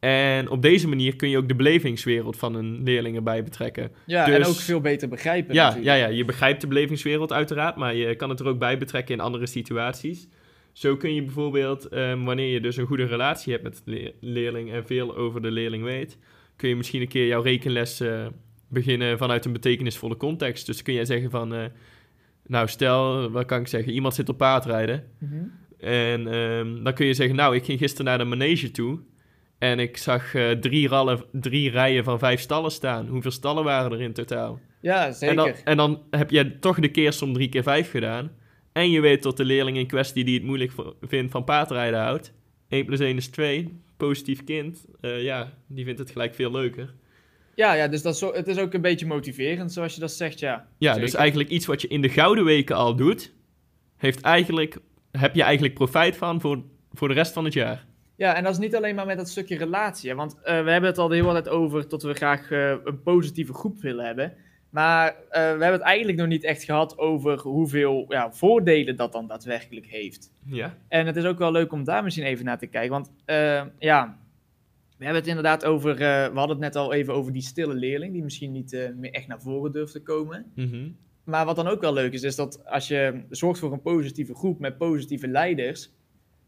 [0.00, 3.90] En op deze manier kun je ook de belevingswereld van een leerling erbij betrekken.
[4.06, 5.54] Ja, en Dus- ook veel beter begrijpen.
[5.54, 5.96] Ja, natuurlijk.
[5.96, 9.14] ja, ja, je begrijpt de belevingswereld uiteraard, maar je kan het er ook bij betrekken
[9.14, 10.28] in andere situaties.
[10.72, 14.12] Zo kun je bijvoorbeeld, ehm, wanneer je dus een goede relatie hebt met de leer-
[14.20, 16.18] leerling en veel over de leerling weet,
[16.56, 18.02] kun je misschien een keer jouw rekenles
[18.68, 20.66] beginnen vanuit een betekenisvolle context.
[20.66, 21.64] Dus kun jij zeggen van, eh,
[22.46, 25.04] nou stel, wat kan ik zeggen, iemand zit op paardrijden.
[25.18, 25.44] Mhm.
[25.78, 29.00] En ehm, dan kun je zeggen, nou, ik ging gisteren naar de manege toe.
[29.58, 33.06] En ik zag eh, drie, rallen, drie rijen van vijf stallen staan.
[33.06, 34.60] Hoeveel stallen waren er in totaal?
[34.80, 35.28] Ja, zeker.
[35.28, 38.30] En dan, en dan heb je toch de keersom drie keer vijf gedaan.
[38.72, 42.32] En je weet dat de leerling in kwestie die het moeilijk vindt van paardrijden houdt.
[42.68, 43.80] 1 plus 1 is 2.
[43.96, 44.84] Positief kind.
[45.00, 46.94] eh, ja, die vindt het gelijk veel leuker.
[47.54, 50.38] Ja, ja dus dat zo, het is ook een beetje motiverend, zoals je dat zegt,
[50.38, 50.66] ja.
[50.78, 51.06] Ja, Zeker.
[51.06, 53.32] dus eigenlijk iets wat je in de gouden weken al doet,
[53.96, 54.78] heeft eigenlijk,
[55.10, 56.62] heb je eigenlijk profijt van voor,
[56.92, 57.84] voor de rest van het jaar.
[58.16, 60.10] Ja, en dat is niet alleen maar met dat stukje relatie.
[60.10, 62.70] hè, Want eh, we hebben het al de hele tijd over dat we graag eh,
[62.84, 64.34] een positieve groep willen hebben.
[64.70, 69.12] Maar eh, we hebben het eigenlijk nog niet echt gehad over hoeveel ja, voordelen dat
[69.12, 70.30] dan daadwerkelijk heeft.
[70.44, 70.76] Ja.
[70.88, 72.90] En het is ook wel leuk om daar misschien even naar te kijken.
[72.90, 73.12] Want
[73.78, 74.18] ja,
[74.96, 75.90] we hebben het inderdaad over.
[75.90, 75.98] eh,
[76.32, 79.10] we hadden het net al even over die stille leerling, die misschien niet eh, meer
[79.10, 80.52] echt naar voren durft te komen.
[80.54, 80.88] Mhm.
[81.24, 84.34] Maar wat dan ook wel leuk is, is dat als je zorgt voor een positieve
[84.34, 85.90] groep met positieve leiders,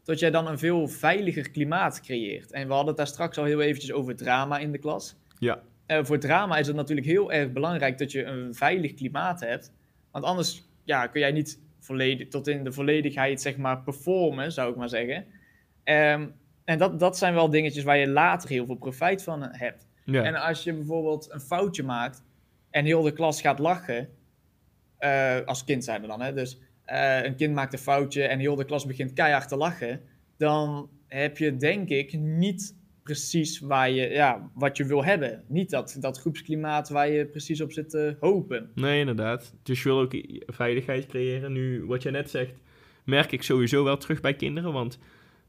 [0.03, 2.51] dat jij dan een veel veiliger klimaat creëert.
[2.51, 5.15] En we hadden het daar straks al heel eventjes over drama in de klas.
[5.39, 5.61] Ja.
[5.85, 9.71] Eh, voor drama is het natuurlijk heel erg belangrijk dat je een veilig klimaat hebt.
[10.11, 14.71] Want anders ja, kun jij niet volledig, tot in de volledigheid zeg maar performen, zou
[14.71, 15.25] ik maar zeggen.
[15.83, 16.27] Ehm,
[16.67, 19.87] en dat, dat zijn wel dingetjes waar je later heel veel profijt van hebt.
[20.03, 20.23] Ja.
[20.23, 22.23] En als je bijvoorbeeld een foutje maakt
[22.69, 24.09] en heel de klas gaat lachen,
[24.97, 26.33] eh, als kind zijn we dan, hè?
[26.33, 30.01] dus eh, een kind maakt een foutje en heel de klas begint keihard te lachen,
[30.37, 35.43] dan heb je denk ik niet precies waar je, ja, wat je wil hebben.
[35.47, 38.71] Niet dat, dat groepsklimaat waar je precies op zit te hopen.
[38.75, 39.53] Nee, inderdaad.
[39.63, 41.51] Dus je wil ook veiligheid creëren.
[41.51, 42.53] Nu, wat jij net zegt,
[43.03, 44.73] merk ik sowieso wel terug bij kinderen.
[44.73, 44.99] Want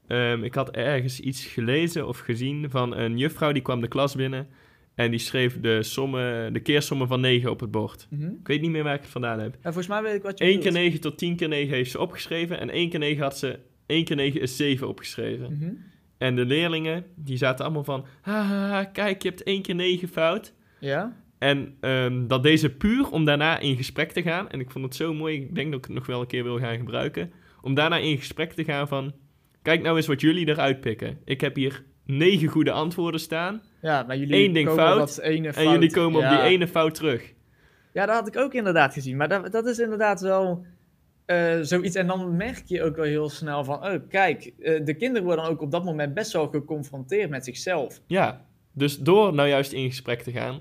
[0.09, 4.15] ehm, ik had ergens iets gelezen of gezien van een juffrouw die kwam de klas
[4.15, 4.49] binnen.
[4.95, 8.09] En die schreef de, sommen, de keersommen van 9 op het bord.
[8.41, 9.55] Ik weet niet meer waar ik het vandaan heb.
[9.55, 10.85] Ja, volgens mij weet ik wat je 1 keer bedoelt.
[10.85, 12.61] 9 tot 10 keer 9 heeft ze opgeschreven.
[12.61, 13.59] En 1 keer 9 had ze...
[13.87, 15.53] 1 keer 9 is 7 opgeschreven.
[15.53, 15.71] Mhm.
[16.19, 18.07] En de leerlingen, die zaten allemaal van...
[18.21, 20.55] Haha, kijk, je hebt 1 keer 9 fout.
[20.81, 21.17] Ja?
[21.39, 24.51] En ehm, dat deze puur om daarna in gesprek te gaan.
[24.51, 26.45] En ik vond het zo mooi, ik denk dat ik het nog wel een keer
[26.45, 27.33] wil gaan gebruiken.
[27.63, 29.13] Om daarna in gesprek te gaan van...
[29.63, 31.19] Kijk nou eens wat jullie eruit pikken.
[31.25, 33.63] Ik heb hier negen goede antwoorden staan.
[33.83, 36.35] Ja, maar jullie Eén ding komen fout, op dat ene En jullie komen Ja.
[36.35, 37.33] op die ene fout terug.
[37.93, 39.17] Ja, dat had ik ook inderdaad gezien.
[39.17, 40.67] Maar dat, dat is inderdaad wel
[41.27, 41.97] eh, zoiets.
[41.97, 43.85] En dan merk je ook wel heel snel van...
[43.87, 47.45] Oh, kijk, eh, de kinderen worden dan ook op dat moment best wel geconfronteerd met
[47.45, 48.01] zichzelf.
[48.07, 50.61] Ja, dus door nou juist in gesprek te gaan...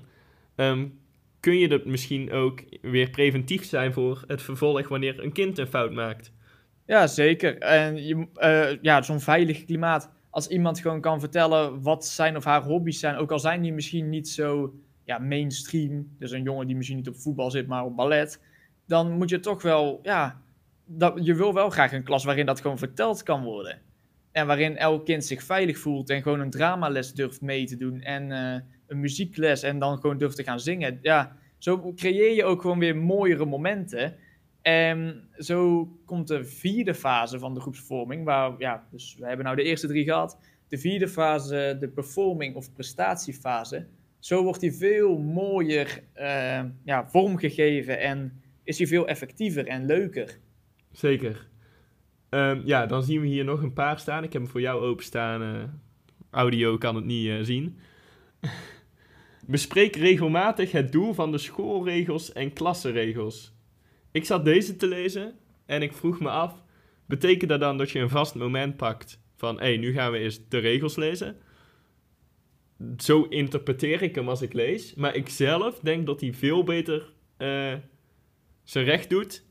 [0.56, 0.86] ehm,
[1.40, 5.66] kun je dat misschien ook weer preventief zijn voor het vervolg wanneer een kind een
[5.66, 6.32] fout maakt.
[6.88, 7.58] Ja, zeker.
[7.58, 10.10] En je, eh, ja, zo'n veilig klimaat.
[10.30, 13.72] Als iemand gewoon kan vertellen wat zijn of haar hobby's zijn, ook al zijn die
[13.72, 14.74] misschien niet zo
[15.04, 16.16] ja, mainstream.
[16.18, 18.42] Dus een jongen die misschien niet op voetbal zit, maar op ballet.
[18.86, 20.40] Dan moet je toch wel, ja,
[20.84, 23.80] dat, je wil wel graag een klas waarin dat gewoon verteld kan worden.
[24.32, 28.00] En waarin elk kind zich veilig voelt en gewoon een dramales durft mee te doen.
[28.00, 30.98] En eh, een muziekles en dan gewoon durft te gaan zingen.
[31.02, 34.16] Ja, zo creëer je ook gewoon weer mooiere momenten.
[34.68, 39.56] En zo komt de vierde fase van de groepsvorming, waar, ja, dus we hebben nou
[39.56, 40.38] de eerste drie gehad.
[40.68, 43.86] De vierde fase, de performing of prestatiefase.
[44.18, 50.38] Zo wordt die veel mooier eh, ja, vormgegeven en is die veel effectiever en leuker.
[50.92, 51.48] Zeker.
[52.28, 54.24] Ehm, ja, dan zien we hier nog een paar staan.
[54.24, 55.42] Ik heb hem voor jou openstaan.
[55.42, 55.62] eh
[56.30, 57.78] audio kan het niet eh, zien.
[59.46, 63.56] Bespreek regelmatig het doel van de schoolregels en klassenregels.
[64.12, 65.34] Ik zat deze te lezen
[65.66, 66.62] en ik vroeg me af:
[67.06, 70.18] betekent dat dan dat je een vast moment pakt van hé, hey, nu gaan we
[70.18, 71.36] eens de regels lezen?
[72.96, 77.12] Zo interpreteer ik hem als ik lees, maar ik zelf denk dat hij veel beter
[77.36, 77.74] eh,
[78.62, 79.46] zijn recht doet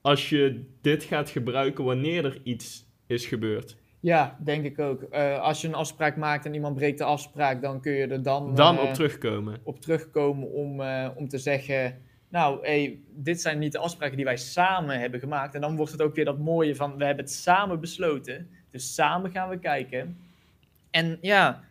[0.00, 3.76] als je dit gaat gebruiken wanneer er iets is gebeurd.
[4.00, 5.02] Ja, denk ik ook.
[5.02, 8.22] Eh, als je een afspraak maakt en iemand breekt de afspraak, dan kun je er
[8.22, 9.60] dan, Dan eh, op terugkomen.
[9.62, 10.80] op terugkomen om,
[11.16, 12.02] om te zeggen...
[12.34, 12.66] Nou,
[13.10, 15.54] dit zijn niet de afspraken die wij samen hebben gemaakt.
[15.54, 18.48] En dan wordt het ook weer dat mooie van, we hebben het samen besloten.
[18.70, 20.18] Dus samen gaan we kijken.
[20.90, 21.64] En ja,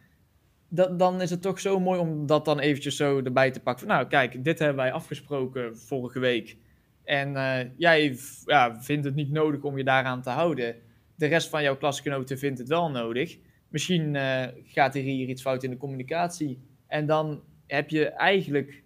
[0.69, 3.87] dan is het toch zo mooi om dat dan eventjes zo erbij te pakken.
[3.87, 6.57] Nou, kijk, dit hebben wij afgesproken vorige week.
[7.03, 8.15] En eh, jij
[8.79, 10.75] vindt het niet nodig om je daaraan te houden.
[11.15, 13.37] De rest van jouw klasgenoten vindt het wel nodig.
[13.69, 16.59] Misschien eh, gaat er hier iets fout in de communicatie.
[16.87, 18.82] En dan heb je eigenlijk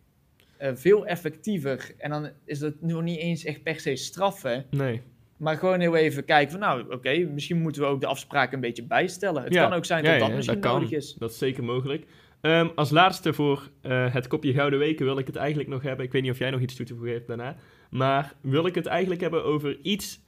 [0.57, 1.91] eh, veel effectiever.
[1.97, 4.65] En dan is het nog niet eens echt per se straffen.
[4.69, 5.01] Nee.
[5.37, 8.61] Maar gewoon heel even kijken van nou, oké, misschien moeten we ook de afspraken een
[8.61, 9.43] beetje bijstellen.
[9.43, 11.15] Het Ja, kan ook zijn ja, dat dat ja, misschien dat nodig is.
[11.19, 12.05] Dat is zeker mogelijk.
[12.41, 16.05] Ehm, als laatste voor eh, het kopje Gouden Weken wil ik het eigenlijk nog hebben.
[16.05, 17.55] Ik weet niet of jij nog iets toe te voegen hebt daarna.
[17.89, 20.19] Maar wil ik het eigenlijk hebben over iets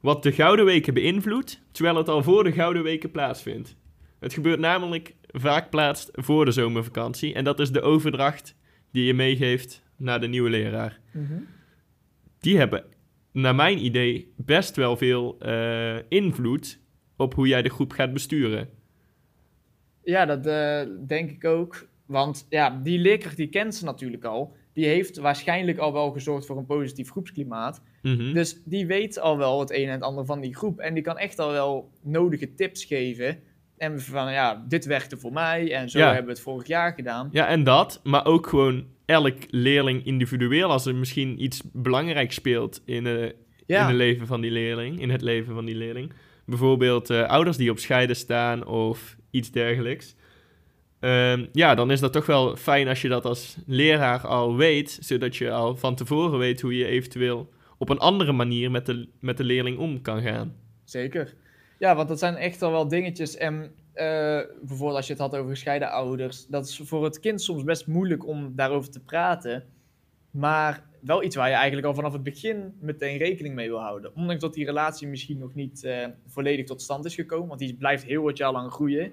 [0.00, 3.76] wat de Gouden Weken beïnvloedt, terwijl het al voor de Gouden Weken plaatsvindt.
[4.18, 7.34] Het gebeurt namelijk vaak plaats voor de zomervakantie.
[7.34, 8.54] En dat is de overdracht
[8.90, 11.00] die je meegeeft naar de nieuwe leraar.
[11.12, 11.40] Mhm.
[12.40, 12.84] Die hebben,
[13.32, 16.80] naar mijn idee, best wel veel eh, invloed
[17.16, 18.68] op hoe jij de groep gaat besturen.
[20.02, 21.88] Ja, dat eh, denk ik ook.
[22.06, 24.56] Want ja, die leerkracht die kent ze natuurlijk al.
[24.72, 27.82] Die heeft waarschijnlijk al wel gezorgd voor een positief groepsklimaat.
[28.02, 28.32] Mhm.
[28.32, 30.78] Dus die weet al wel het een en het ander van die groep.
[30.78, 33.42] En die kan echt al wel nodige tips geven
[33.78, 36.06] En van, ja, dit werkte voor mij en zo Ja.
[36.06, 37.28] hebben we het vorig jaar gedaan.
[37.32, 40.70] Ja, en dat, maar ook gewoon elk leerling individueel.
[40.70, 43.22] Als er misschien iets belangrijks speelt in, eh,
[43.66, 46.12] in het leven van die leerling, in het leven van die leerling.
[46.46, 50.14] Bijvoorbeeld eh, ouders die op scheiden staan of iets dergelijks.
[51.00, 54.98] Ehm, ja, dan is dat toch wel fijn als je dat als leraar al weet,
[55.00, 59.08] zodat je al van tevoren weet hoe je eventueel op een andere manier met de,
[59.20, 60.54] met de leerling om kan gaan.
[60.84, 61.34] zeker.
[61.78, 63.36] Ja, want dat zijn echt al wel dingetjes.
[63.36, 66.46] En eh, bijvoorbeeld als je het had over gescheiden ouders.
[66.46, 69.64] Dat is voor het kind soms best moeilijk om daarover te praten.
[70.30, 74.14] Maar wel iets waar je eigenlijk al vanaf het begin meteen rekening mee wil houden.
[74.14, 77.48] Ondanks dat die relatie misschien nog niet eh, volledig tot stand is gekomen.
[77.48, 79.12] Want die blijft heel wat jaar lang groeien.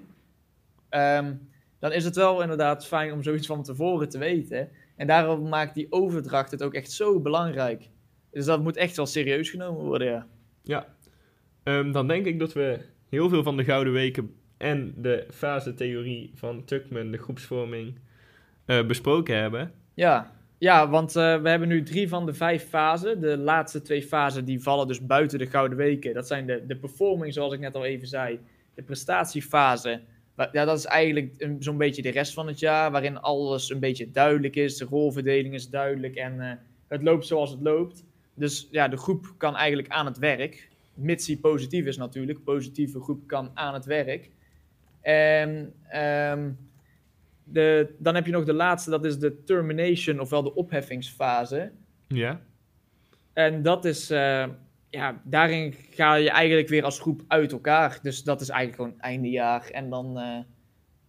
[0.88, 1.34] Ehm,
[1.78, 4.68] dan is het wel inderdaad fijn om zoiets van tevoren te weten.
[4.96, 7.88] En daarom maakt die overdracht het ook echt zo belangrijk.
[8.30, 10.26] Dus dat moet echt wel serieus genomen worden, ja.
[10.62, 10.95] Ja,
[11.66, 16.30] Ehm, dan denk ik dat we heel veel van de Gouden Weken en de fasetheorie
[16.34, 17.98] van Tuckman, de groepsvorming,
[18.64, 19.72] eh, besproken hebben.
[19.94, 23.20] Ja, ja want eh, we hebben nu drie van de vijf fasen.
[23.20, 26.14] De laatste twee fasen die vallen dus buiten de Gouden Weken.
[26.14, 28.40] Dat zijn de, de performing, zoals ik net al even zei.
[28.74, 30.00] De prestatiefase.
[30.52, 34.10] Ja, dat is eigenlijk zo'n beetje de rest van het jaar, waarin alles een beetje
[34.10, 34.76] duidelijk is.
[34.76, 36.52] De rolverdeling is duidelijk en eh,
[36.88, 38.04] het loopt zoals het loopt.
[38.34, 40.68] Dus ja, de groep kan eigenlijk aan het werk.
[40.96, 42.44] Mits die positief is natuurlijk.
[42.44, 44.30] Positieve groep kan aan het werk.
[45.00, 46.52] En ehm,
[47.44, 51.72] de, dan heb je nog de laatste, dat is de termination, ofwel de opheffingsfase.
[52.08, 52.40] Ja,
[53.32, 54.46] En dat is, eh,
[54.90, 57.98] ja, daarin ga je eigenlijk weer als groep uit elkaar.
[58.02, 59.70] Dus dat is eigenlijk gewoon eindejaar.
[59.70, 60.38] En dan eh,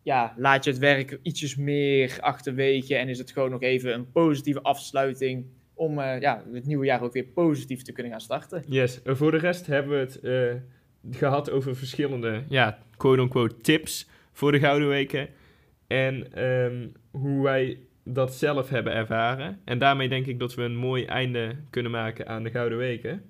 [0.04, 4.12] ja, laat je het werk ietsjes meer achterwege en is het gewoon nog even een
[4.12, 5.46] positieve afsluiting
[5.78, 8.64] om eh, ja, het nieuwe jaar ook weer positief te kunnen gaan starten.
[8.68, 9.00] yes.
[9.06, 14.60] Voor de rest hebben we het eh, gehad over verschillende, ja, quote-unquote tips voor de
[14.60, 15.30] Gouden Weken.
[15.88, 19.60] En ehm, hoe wij dat zelf hebben ervaren.
[19.64, 23.24] En daarmee denk ik dat we een mooi einde kunnen maken aan de Gouden Weken.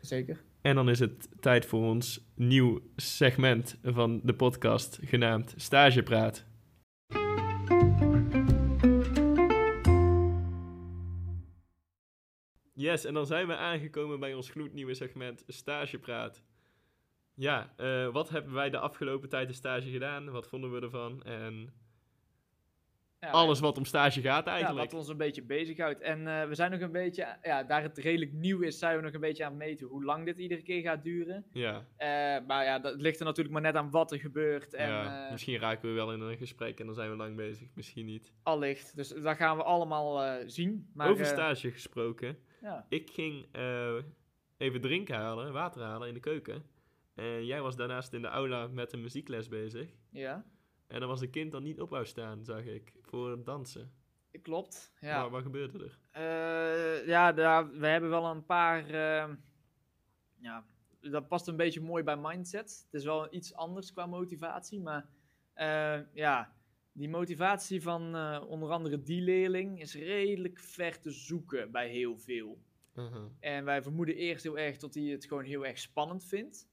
[0.00, 0.40] Zeker.
[0.60, 6.44] En dan is het tijd voor ons nieuw segment van de podcast genaamd Stagepraat.
[12.74, 16.42] Yes, en dan zijn we aangekomen bij ons gloednieuwe segment Stagepraat.
[17.34, 20.30] Ja, eh, wat hebben wij de afgelopen tijd de stage gedaan?
[20.30, 21.22] Wat vonden we ervan?
[21.22, 21.72] En
[23.20, 24.90] Ja, alles wat om stage gaat Ja, eigenlijk.
[24.90, 26.00] wat ons een beetje bezighoudt.
[26.00, 29.02] En eh, we zijn nog een beetje, ja, daar het redelijk nieuw is, zijn we
[29.02, 31.44] nog een beetje aan het meten hoe lang dit iedere keer gaat duren.
[31.52, 34.74] Ja, Eh, maar ja, dat ligt er natuurlijk maar net aan wat er gebeurt.
[34.74, 35.28] En ja.
[35.30, 37.68] misschien raken we wel in een gesprek en dan zijn we lang bezig.
[37.74, 38.32] Misschien niet.
[38.42, 38.96] allicht.
[38.96, 40.90] Dus dat gaan we allemaal zien.
[40.94, 42.38] Maar, Over stage gesproken.
[42.62, 42.86] Ja.
[42.88, 43.96] Ik ging eh,
[44.56, 46.64] even drinken halen, water halen in de keuken.
[47.14, 49.90] En jij was daarnaast in de aula met een muziekles bezig.
[50.10, 50.44] ja,
[50.86, 53.92] En dan was een kind dan niet op wou staan, zag ik, voor het dansen.
[54.42, 54.92] klopt.
[55.00, 55.98] Ja, Maar wat gebeurde er?
[56.10, 58.84] Eh, ja daar, we hebben wel een paar.
[58.86, 59.34] eh,
[60.38, 60.64] ja,
[61.00, 62.82] dat past een beetje mooi bij mindset.
[62.84, 64.80] Het is wel iets anders qua motivatie.
[64.80, 65.06] Maar
[65.52, 66.54] eh, ja,
[66.92, 72.18] die motivatie van eh, onder andere die leerling is redelijk ver te zoeken bij heel
[72.18, 72.58] veel.
[72.94, 73.24] Uh-huh.
[73.40, 76.68] En wij vermoeden eerst heel erg dat hij het gewoon heel erg spannend vindt.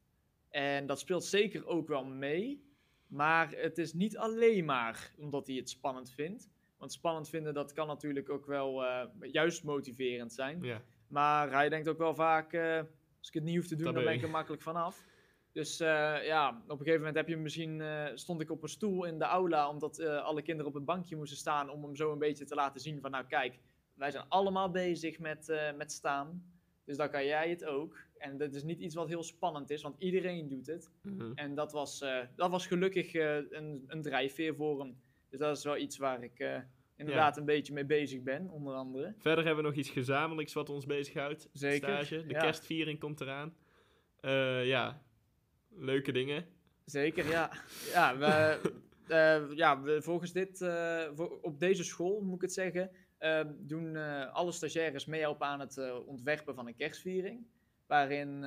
[0.49, 2.67] En dat speelt zeker ook wel mee.
[3.07, 6.49] Maar het is niet alleen maar omdat hij het spannend vindt.
[6.77, 10.81] Want spannend vinden, dat kan natuurlijk ook wel eh, juist motiverend zijn.
[11.07, 12.77] Maar hij denkt ook wel vaak, eh,
[13.19, 15.03] als ik het niet hoef te doen, dan ben ik er makkelijk vanaf.
[15.51, 18.69] Dus eh, ja, op een gegeven moment heb je misschien, eh, stond ik op een
[18.69, 21.95] stoel in de aula, omdat eh, alle kinderen op het bankje moesten staan, om hem
[21.95, 23.59] zo een beetje te laten zien van, nou kijk,
[23.93, 26.43] wij zijn allemaal bezig met, met staan.
[26.85, 27.97] Dus dan kan jij het ook.
[28.17, 30.91] En dat is niet iets wat heel spannend is, want iedereen doet het.
[31.03, 31.31] uh-huh.
[31.35, 35.01] En dat was, dat was gelukkig een, een drijfveer voor hem.
[35.29, 36.63] Dus dat is wel iets waar ik
[36.95, 39.13] inderdaad een beetje mee bezig ben, onder andere.
[39.17, 41.49] Verder hebben we nog iets gezamenlijks wat ons bezighoudt.
[41.53, 42.25] Zeker, Stage.
[42.25, 42.39] De ja.
[42.39, 43.53] kerstviering komt eraan.
[44.65, 45.01] Ja,
[45.69, 46.45] leuke dingen.
[46.85, 47.51] Zeker, ja.
[47.93, 48.25] Ja, we,
[49.13, 53.41] eh, ja we, volgens dit, eh, voor- op deze school, moet ik het zeggen, eh,
[53.57, 53.95] doen
[54.31, 57.45] alle stagiaires meehelpen aan het ontwerpen van een kerstviering.
[57.87, 58.43] Waarin,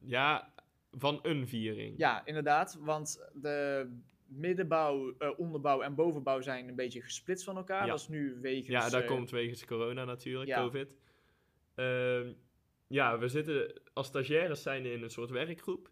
[0.00, 0.52] Ja,
[0.90, 1.98] van een viering.
[1.98, 3.88] ja, inderdaad, want de
[4.26, 7.84] middenbouw, onderbouw en bovenbouw zijn een beetje gesplitst van elkaar.
[7.84, 7.90] Ja.
[7.90, 8.66] Dat is nu wegens...
[8.66, 10.62] Ja, dat eh, komt wegens corona natuurlijk, ja.
[10.62, 10.96] COVID.
[11.74, 12.32] Ehm,
[12.86, 15.90] ja, we zitten als stagiaires zijn in een soort werkgroep.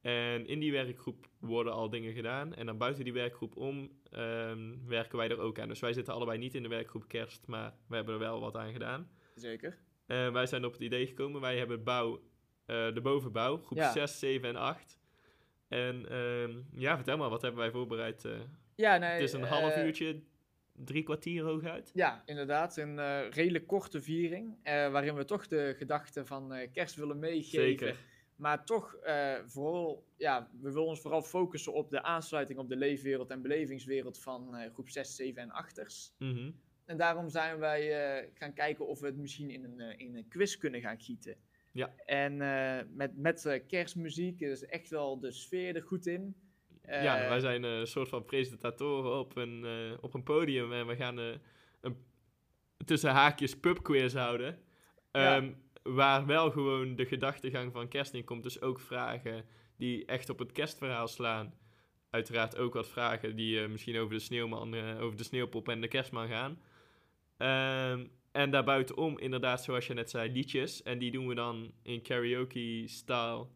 [0.00, 2.54] En in die werkgroep worden al dingen gedaan.
[2.54, 5.68] En dan buiten die werkgroep om ehm, werken wij er ook aan.
[5.68, 8.56] Dus wij zitten allebei niet in de werkgroep kerst, maar we hebben er wel wat
[8.56, 9.10] aan gedaan.
[9.34, 9.78] Zeker.
[10.06, 12.22] Eh, wij zijn op het idee gekomen, wij hebben bouw,
[12.66, 13.92] eh, de bovenbouw, groep Ja.
[13.92, 14.98] 6, 7 en 8.
[15.68, 18.24] En ehm, ja, vertel maar, wat hebben wij voorbereid?
[18.24, 18.32] eh?
[18.76, 20.22] Ja, nee, het is een half uurtje,
[20.72, 21.90] drie kwartier hooguit.
[21.94, 22.76] Ja, inderdaad.
[22.76, 24.56] Een redelijk korte viering.
[24.64, 27.60] waarin we toch de gedachten van kerst willen meegeven.
[27.64, 27.96] Zeker.
[28.38, 32.76] Maar toch, eh, vooral, ja, we willen ons vooral focussen op de aansluiting op de
[32.76, 36.14] leefwereld en belevingswereld van eh, groep 6, 7 en 8ers.
[36.18, 36.50] Mhm.
[36.84, 40.28] En daarom zijn wij eh, gaan kijken of we het misschien in een, in een
[40.28, 41.36] quiz kunnen gaan gieten.
[41.72, 41.94] Ja.
[42.04, 42.36] En
[42.96, 46.36] met, met kerstmuziek is echt wel de sfeer er goed in.
[46.82, 49.66] Ja, wij zijn een soort van presentatoren op een,
[50.00, 51.16] op een podium en we gaan
[51.80, 51.96] een
[52.84, 54.58] tussen haakjes pubquiz houden.
[55.12, 55.42] Ja.
[55.94, 58.42] Waar wel gewoon de gedachtegang van kerst in komt.
[58.42, 59.44] Dus ook vragen
[59.76, 61.54] die echt op het kerstverhaal slaan.
[62.10, 65.80] Uiteraard ook wat vragen die eh, misschien over de sneeuwman, eh, over de sneeuwpop en
[65.80, 66.58] de kerstman gaan.
[67.36, 70.82] Ehm, en daarbuitenom inderdaad, zoals je net zei, liedjes.
[70.82, 73.46] En die doen we dan in karaoke-style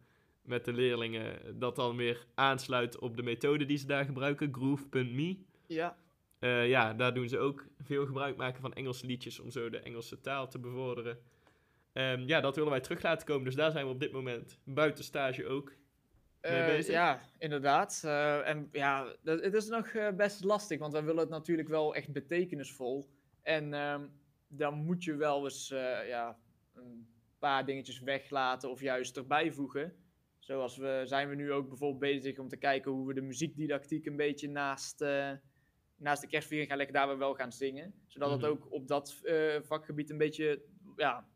[0.41, 1.59] met de leerlingen.
[1.59, 5.37] Dat dan weer aansluit op de methode die ze daar gebruiken, groove.me.
[5.67, 5.97] Ja,
[6.39, 9.79] Eh, ja, daar doen ze ook veel gebruik maken van Engelse liedjes om zo de
[9.79, 11.17] Engelse taal te bevorderen.
[11.93, 13.43] Ehm, ja, dat willen wij terug laten komen.
[13.45, 15.67] Dus daar zijn we op dit moment buiten stage ook.
[16.41, 16.93] mee Eh, bezig?
[16.93, 18.01] ja, inderdaad.
[18.05, 21.67] Eh, en ja, dat, het is nog eh, best lastig, want wij willen het natuurlijk
[21.69, 23.09] wel echt betekenisvol.
[23.41, 24.07] En ehm,
[24.47, 25.67] dan moet je wel eens
[26.07, 26.37] ja,
[26.73, 27.07] een
[27.39, 29.95] paar dingetjes weglaten of juist erbij voegen.
[30.39, 34.05] Zoals we zijn we nu ook bijvoorbeeld bezig om te kijken hoe we de muziekdidactiek
[34.05, 34.99] een beetje naast,
[35.95, 37.93] naast de kerstviering gaan leggen, daar we wel gaan zingen.
[38.07, 38.37] Zodat Mhm.
[38.37, 39.21] het ook op dat
[39.61, 40.61] vakgebied een beetje
[40.95, 41.27] ja,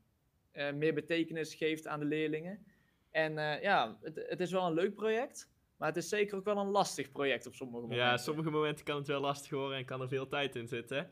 [0.58, 2.65] eh, meer betekenis geeft aan de leerlingen.
[3.12, 6.46] En eh, ja, het, het is wel een leuk project, maar het is zeker ook
[6.46, 8.06] wel een lastig project op sommige momenten.
[8.06, 11.12] Ja, sommige momenten kan het wel lastig worden en kan er veel tijd in zitten.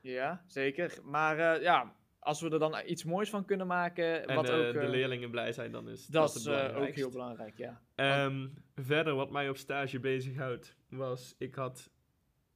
[0.00, 0.98] Ja, zeker.
[1.02, 4.72] Maar eh, ja, als we er dan iets moois van kunnen maken, En wat ook...
[4.72, 7.82] de leerlingen blij zijn, dan is dat dat, het is ook heel belangrijk, ja.
[7.94, 11.34] Ehm, verder, wat mij op stage bezighoudt, was...
[11.38, 11.90] Ik had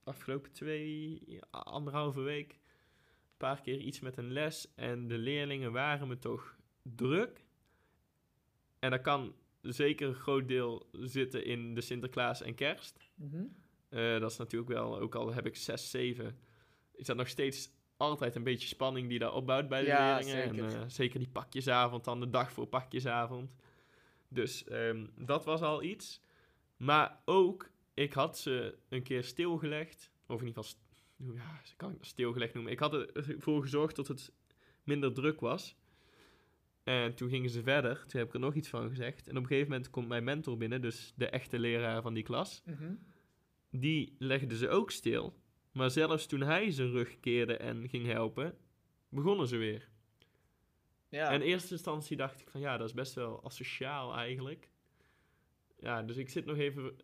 [0.04, 2.59] afgelopen twee, anderhalve week...
[3.40, 4.72] een paar keer iets met een les.
[4.74, 7.44] En de leerlingen waren me toch druk.
[8.78, 13.10] En dat kan zeker een groot deel zitten in de Sinterklaas en kerst.
[13.14, 13.44] Mhm.
[13.88, 16.38] Eh, dat is natuurlijk wel, ook al heb ik 6, 7,
[16.92, 20.50] is dat nog steeds altijd een beetje spanning die daar opbouwt bij de Ja, leerlingen.
[20.50, 20.76] zeker.
[20.76, 23.56] En eh, zeker die pakjesavond, dan de dag voor pakjesavond.
[24.28, 26.20] Dus ehm, dat was al iets.
[26.76, 30.78] Maar ook, ik had ze een keer stilgelegd, of in ieder geval,
[31.34, 32.72] ja, ze kan ik dat stilgelegd noemen.
[32.72, 34.32] Ik had ervoor gezorgd dat het
[34.82, 35.76] minder druk was.
[36.82, 39.28] En toen gingen ze verder, toen heb ik er nog iets van gezegd.
[39.28, 42.22] En op een gegeven moment komt mijn mentor binnen, dus de echte leraar van die
[42.22, 42.94] klas Mhm.
[43.70, 45.38] die legden ze ook stil.
[45.72, 48.56] Maar zelfs toen hij zijn rug keerde en ging helpen,
[49.08, 49.88] begonnen ze weer.
[51.08, 51.28] Ja.
[51.30, 54.68] En in eerste instantie dacht ik van ja, dat is best wel asociaal eigenlijk.
[55.78, 56.96] Ja, dus ik zit nog even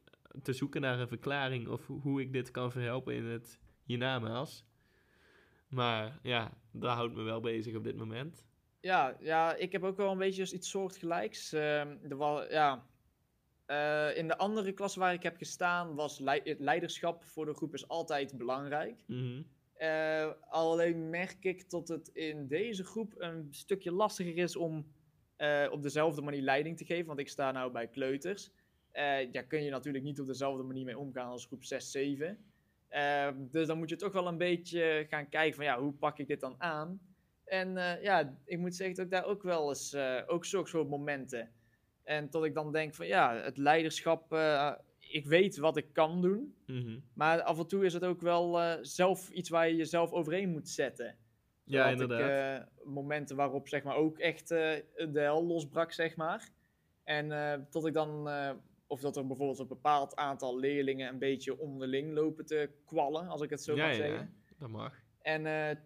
[0.42, 4.64] te zoeken naar een verklaring of ho- hoe ik dit kan verhelpen in het hiernamaals.
[5.68, 8.46] Maar ja, dat houdt me wel bezig op dit moment.
[8.81, 11.53] Ja, ja, ik heb ook wel een beetje iets soortgelijks.
[11.53, 12.87] Er was, ja,
[13.66, 17.75] eh, in de andere klas waar ik heb gestaan was het leiderschap voor de groep
[17.75, 19.05] is altijd belangrijk.
[19.07, 19.42] Mhm.
[19.75, 24.87] Eh, alleen merk ik dat het in deze groep een stukje lastiger is om
[25.37, 27.07] eh, op dezelfde manier leiding te geven.
[27.07, 28.51] Want ik sta nou bij kleuters.
[29.33, 32.38] Daar kun je natuurlijk niet op dezelfde manier mee omgaan als groep 6, 7.
[32.96, 36.18] Eh, dus dan moet je toch wel een beetje gaan kijken van ja, hoe pak
[36.18, 37.00] ik dit dan aan?
[37.46, 40.68] En eh, ja, ik moet zeggen dat ik daar ook wel eens, eh, ook zulke
[40.68, 41.50] soort momenten.
[42.02, 46.22] En tot ik dan denk van ja, het leiderschap, eh, ik weet wat ik kan
[46.22, 46.54] doen.
[46.66, 46.98] Mhm.
[47.14, 50.68] Maar af en toe is het ook wel zelf iets waar je jezelf overheen moet
[50.68, 51.16] zetten.
[51.64, 52.62] Ja, Zodat inderdaad.
[52.62, 56.48] Ik, momenten waarop zeg maar, ook echt de hel losbrak, zeg maar.
[57.04, 58.28] En tot ik dan,
[58.87, 63.40] of dat er bijvoorbeeld een bepaald aantal leerlingen een beetje onderling lopen te kwallen, als
[63.40, 64.35] ik het zo ja, mag ja, zeggen.
[64.59, 64.94] dat mag.
[65.22, 65.77] En eh,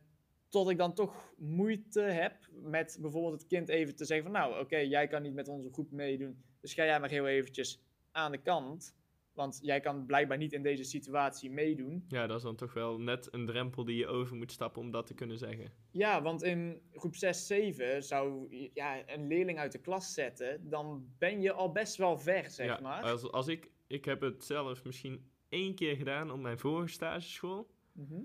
[0.48, 4.40] tot ik dan toch moeite heb met bijvoorbeeld het kind even te zeggen van...
[4.40, 7.82] Nou, oké, jij kan niet met onze groep meedoen, dus ga jij maar heel eventjes
[8.10, 8.94] aan de kant.
[9.40, 12.04] Want jij kan blijkbaar niet in deze situatie meedoen.
[12.08, 14.90] Ja, dat is dan toch wel net een drempel die je over moet stappen om
[14.90, 15.72] dat te kunnen zeggen.
[15.90, 21.06] Ja, want in groep 6, 7 zou ja, een leerling uit de klas zetten, dan
[21.18, 23.02] ben je al best wel ver, zeg ja, maar.
[23.02, 27.70] Als, als ik, ik heb het zelf misschien één keer gedaan op mijn vorige stageschool.
[27.92, 28.22] Mhm.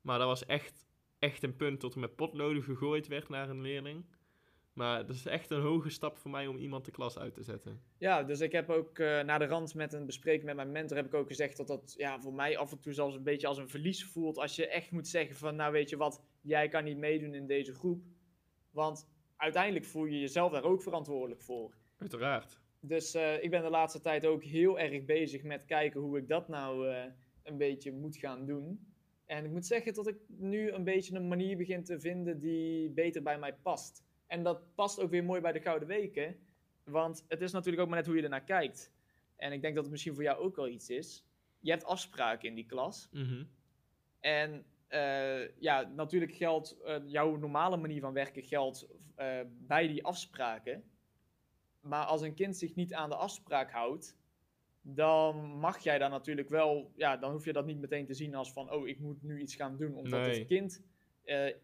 [0.00, 0.86] Maar dat was echt,
[1.18, 4.04] echt een punt tot er met potloden gegooid werd naar een leerling.
[4.76, 7.42] Maar dat is echt een hoge stap voor mij om iemand de klas uit te
[7.42, 7.80] zetten.
[7.98, 10.96] Ja, dus ik heb ook uh, na de rand met een bespreking met mijn mentor
[10.96, 13.46] heb ik ook gezegd dat dat ja, voor mij af en toe zelfs een beetje
[13.46, 16.68] als een verlies voelt als je echt moet zeggen van nou weet je wat, jij
[16.68, 18.04] kan niet meedoen in deze groep.
[18.70, 21.74] Want uiteindelijk voel je jezelf daar ook verantwoordelijk voor.
[21.96, 22.58] Uiteraard.
[22.80, 26.28] Dus eh, ik ben de laatste tijd ook heel erg bezig met kijken hoe ik
[26.28, 27.04] dat nou eh,
[27.42, 28.86] een beetje moet gaan doen.
[29.26, 32.90] En ik moet zeggen dat ik nu een beetje een manier begin te vinden die
[32.90, 34.05] beter bij mij past.
[34.26, 36.36] En dat past ook weer mooi bij de Gouden Weken.
[36.84, 38.92] Want het is natuurlijk ook maar net hoe je ernaar kijkt.
[39.36, 41.24] En ik denk dat het misschien voor jou ook wel iets is.
[41.60, 43.08] Je hebt afspraken in die klas.
[43.12, 43.44] Mhm.
[44.20, 50.04] En eh, ja, natuurlijk geldt eh, jouw normale manier van werken geldt eh, bij die
[50.04, 50.84] afspraken.
[51.80, 54.16] Maar als een kind zich niet aan de afspraak houdt,
[54.80, 58.34] dan mag jij daar natuurlijk wel, ja, dan hoef je dat niet meteen te zien
[58.34, 60.38] als van, oh, ik moet nu iets gaan doen omdat Nee.
[60.38, 60.82] het kind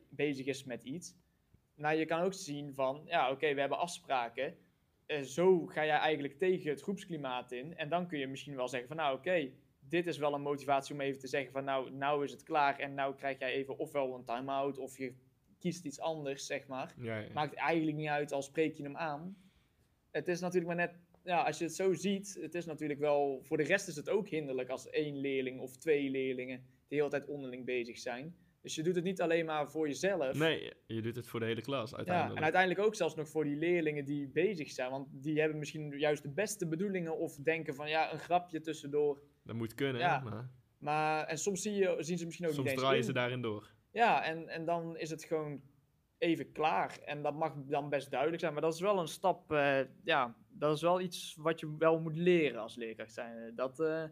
[0.09, 1.15] bezig is met iets.
[1.75, 4.57] Maar je kan ook zien van, ja, oké, we hebben afspraken.
[5.07, 7.77] Eh, zo ga jij eigenlijk tegen het groepsklimaat in.
[7.77, 9.51] En dan kun je misschien wel zeggen van, nou, oké,
[9.89, 12.79] dit is wel een motivatie om even te zeggen van, nou, nou is het klaar.
[12.79, 15.15] En nou krijg jij even ofwel een time-out of je
[15.59, 16.95] kiest iets anders, zeg maar.
[16.99, 17.33] Ja, ja.
[17.33, 19.37] Maakt eigenlijk niet uit, al spreek je hem aan.
[20.11, 23.41] Het is natuurlijk maar net, ja, als je het zo ziet, het is natuurlijk wel,
[23.43, 27.09] voor de rest is het ook hinderlijk als één leerling of twee leerlingen de hele
[27.09, 28.37] tijd onderling bezig zijn.
[28.63, 30.39] Dus je doet het niet alleen maar voor jezelf.
[30.39, 32.37] Nee, je doet het voor de hele klas ja, uiteindelijk.
[32.37, 34.91] en uiteindelijk ook zelfs nog voor die leerlingen die bezig zijn.
[34.91, 39.23] Want die hebben misschien juist de beste bedoelingen of denken van ja, een grapje tussendoor.
[39.45, 40.21] Dat moet kunnen, Ja.
[40.21, 43.07] maar Maar, en soms zie je, zien ze misschien ook soms niet eens draaien in.
[43.07, 43.71] ze daarin door.
[43.93, 45.61] Ja, en, en dan is het gewoon
[46.19, 46.99] even klaar.
[47.05, 48.53] En dat mag dan best duidelijk zijn.
[48.53, 49.53] Maar dat is wel een stap.
[49.53, 53.55] eh, ja, dat is wel iets wat je wel moet leren als leerkracht zijn.
[53.55, 54.05] Dat eh,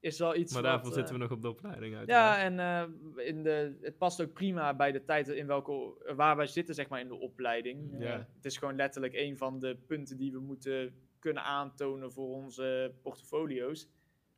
[0.00, 0.52] is wel iets.
[0.52, 2.08] Maar wat, daarvoor eh, zitten we nog op de opleiding uit.
[2.08, 6.36] Ja, en eh, in de, het past ook prima bij de tijd in welke, waar
[6.36, 7.94] wij zitten, zeg maar, in de opleiding.
[7.98, 8.12] Ja.
[8.12, 12.34] Eh, het is gewoon letterlijk een van de punten die we moeten kunnen aantonen voor
[12.34, 13.88] onze portfolio's.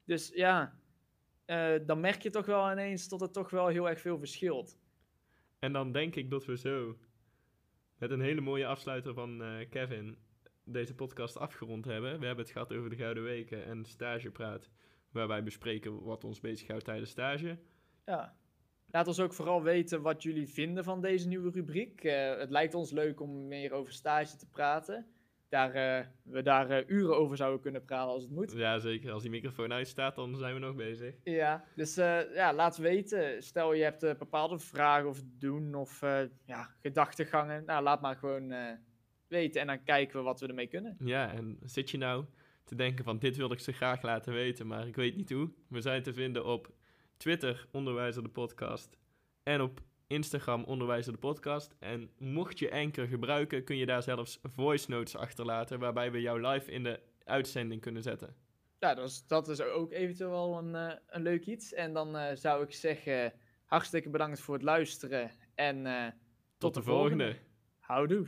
[0.04, 0.80] Dus ja,
[1.44, 4.78] eh, dan merk je toch wel ineens dat het toch wel heel erg veel verschilt.
[5.58, 6.98] En dan denk ik dat we zo
[7.98, 10.18] met een hele mooie afsluiter van eh, Kevin
[10.64, 12.20] deze podcast afgerond hebben.
[12.20, 14.70] We hebben het gehad over de Gouden Weken en stagepraat,
[15.12, 17.58] waar wij bespreken wat ons bezighoudt tijdens stage.
[18.04, 18.36] Ja.
[18.92, 22.04] Laat ons ook vooral weten wat jullie vinden van deze nieuwe rubriek.
[22.04, 25.06] Eh, het lijkt ons leuk om meer over stage te praten.
[25.48, 28.52] Daar eh, we daar eh, uren over zouden kunnen praten als het moet.
[28.52, 29.12] Ja, zeker.
[29.12, 31.14] Als die microfoon uitstaat, dan zijn we nog bezig.
[31.24, 31.94] Ja, dus
[32.34, 33.42] ja, laat weten.
[33.42, 36.00] Stel je hebt bepaalde vragen of doen of
[36.44, 37.64] ja, gedachtegangen.
[37.64, 38.54] Nou, laat maar gewoon
[39.28, 40.96] weten en dan kijken we wat we ermee kunnen.
[40.98, 42.24] Ja, en zit je nou
[42.64, 45.50] te denken van dit wilde ik ze graag laten weten, maar ik weet niet hoe?
[45.68, 46.70] We zijn te vinden op
[47.16, 48.96] Twitter, Onderwijzer de Podcast,
[49.42, 51.74] en op Instagram, Onderwijzer de Podcast.
[51.78, 56.46] En mocht je Anchor gebruiken, kun je daar zelfs voice notes achterlaten, waarbij we jou
[56.46, 58.36] live in de uitzending kunnen zetten.
[58.78, 61.72] Ja, dat is, dat is ook eventueel wel een, eh, een leuk iets.
[61.72, 63.32] En dan eh, zou ik zeggen,
[63.64, 66.06] hartstikke bedankt voor het luisteren en eh,
[66.58, 67.36] Tot, de volgende.
[67.78, 68.26] houdoe.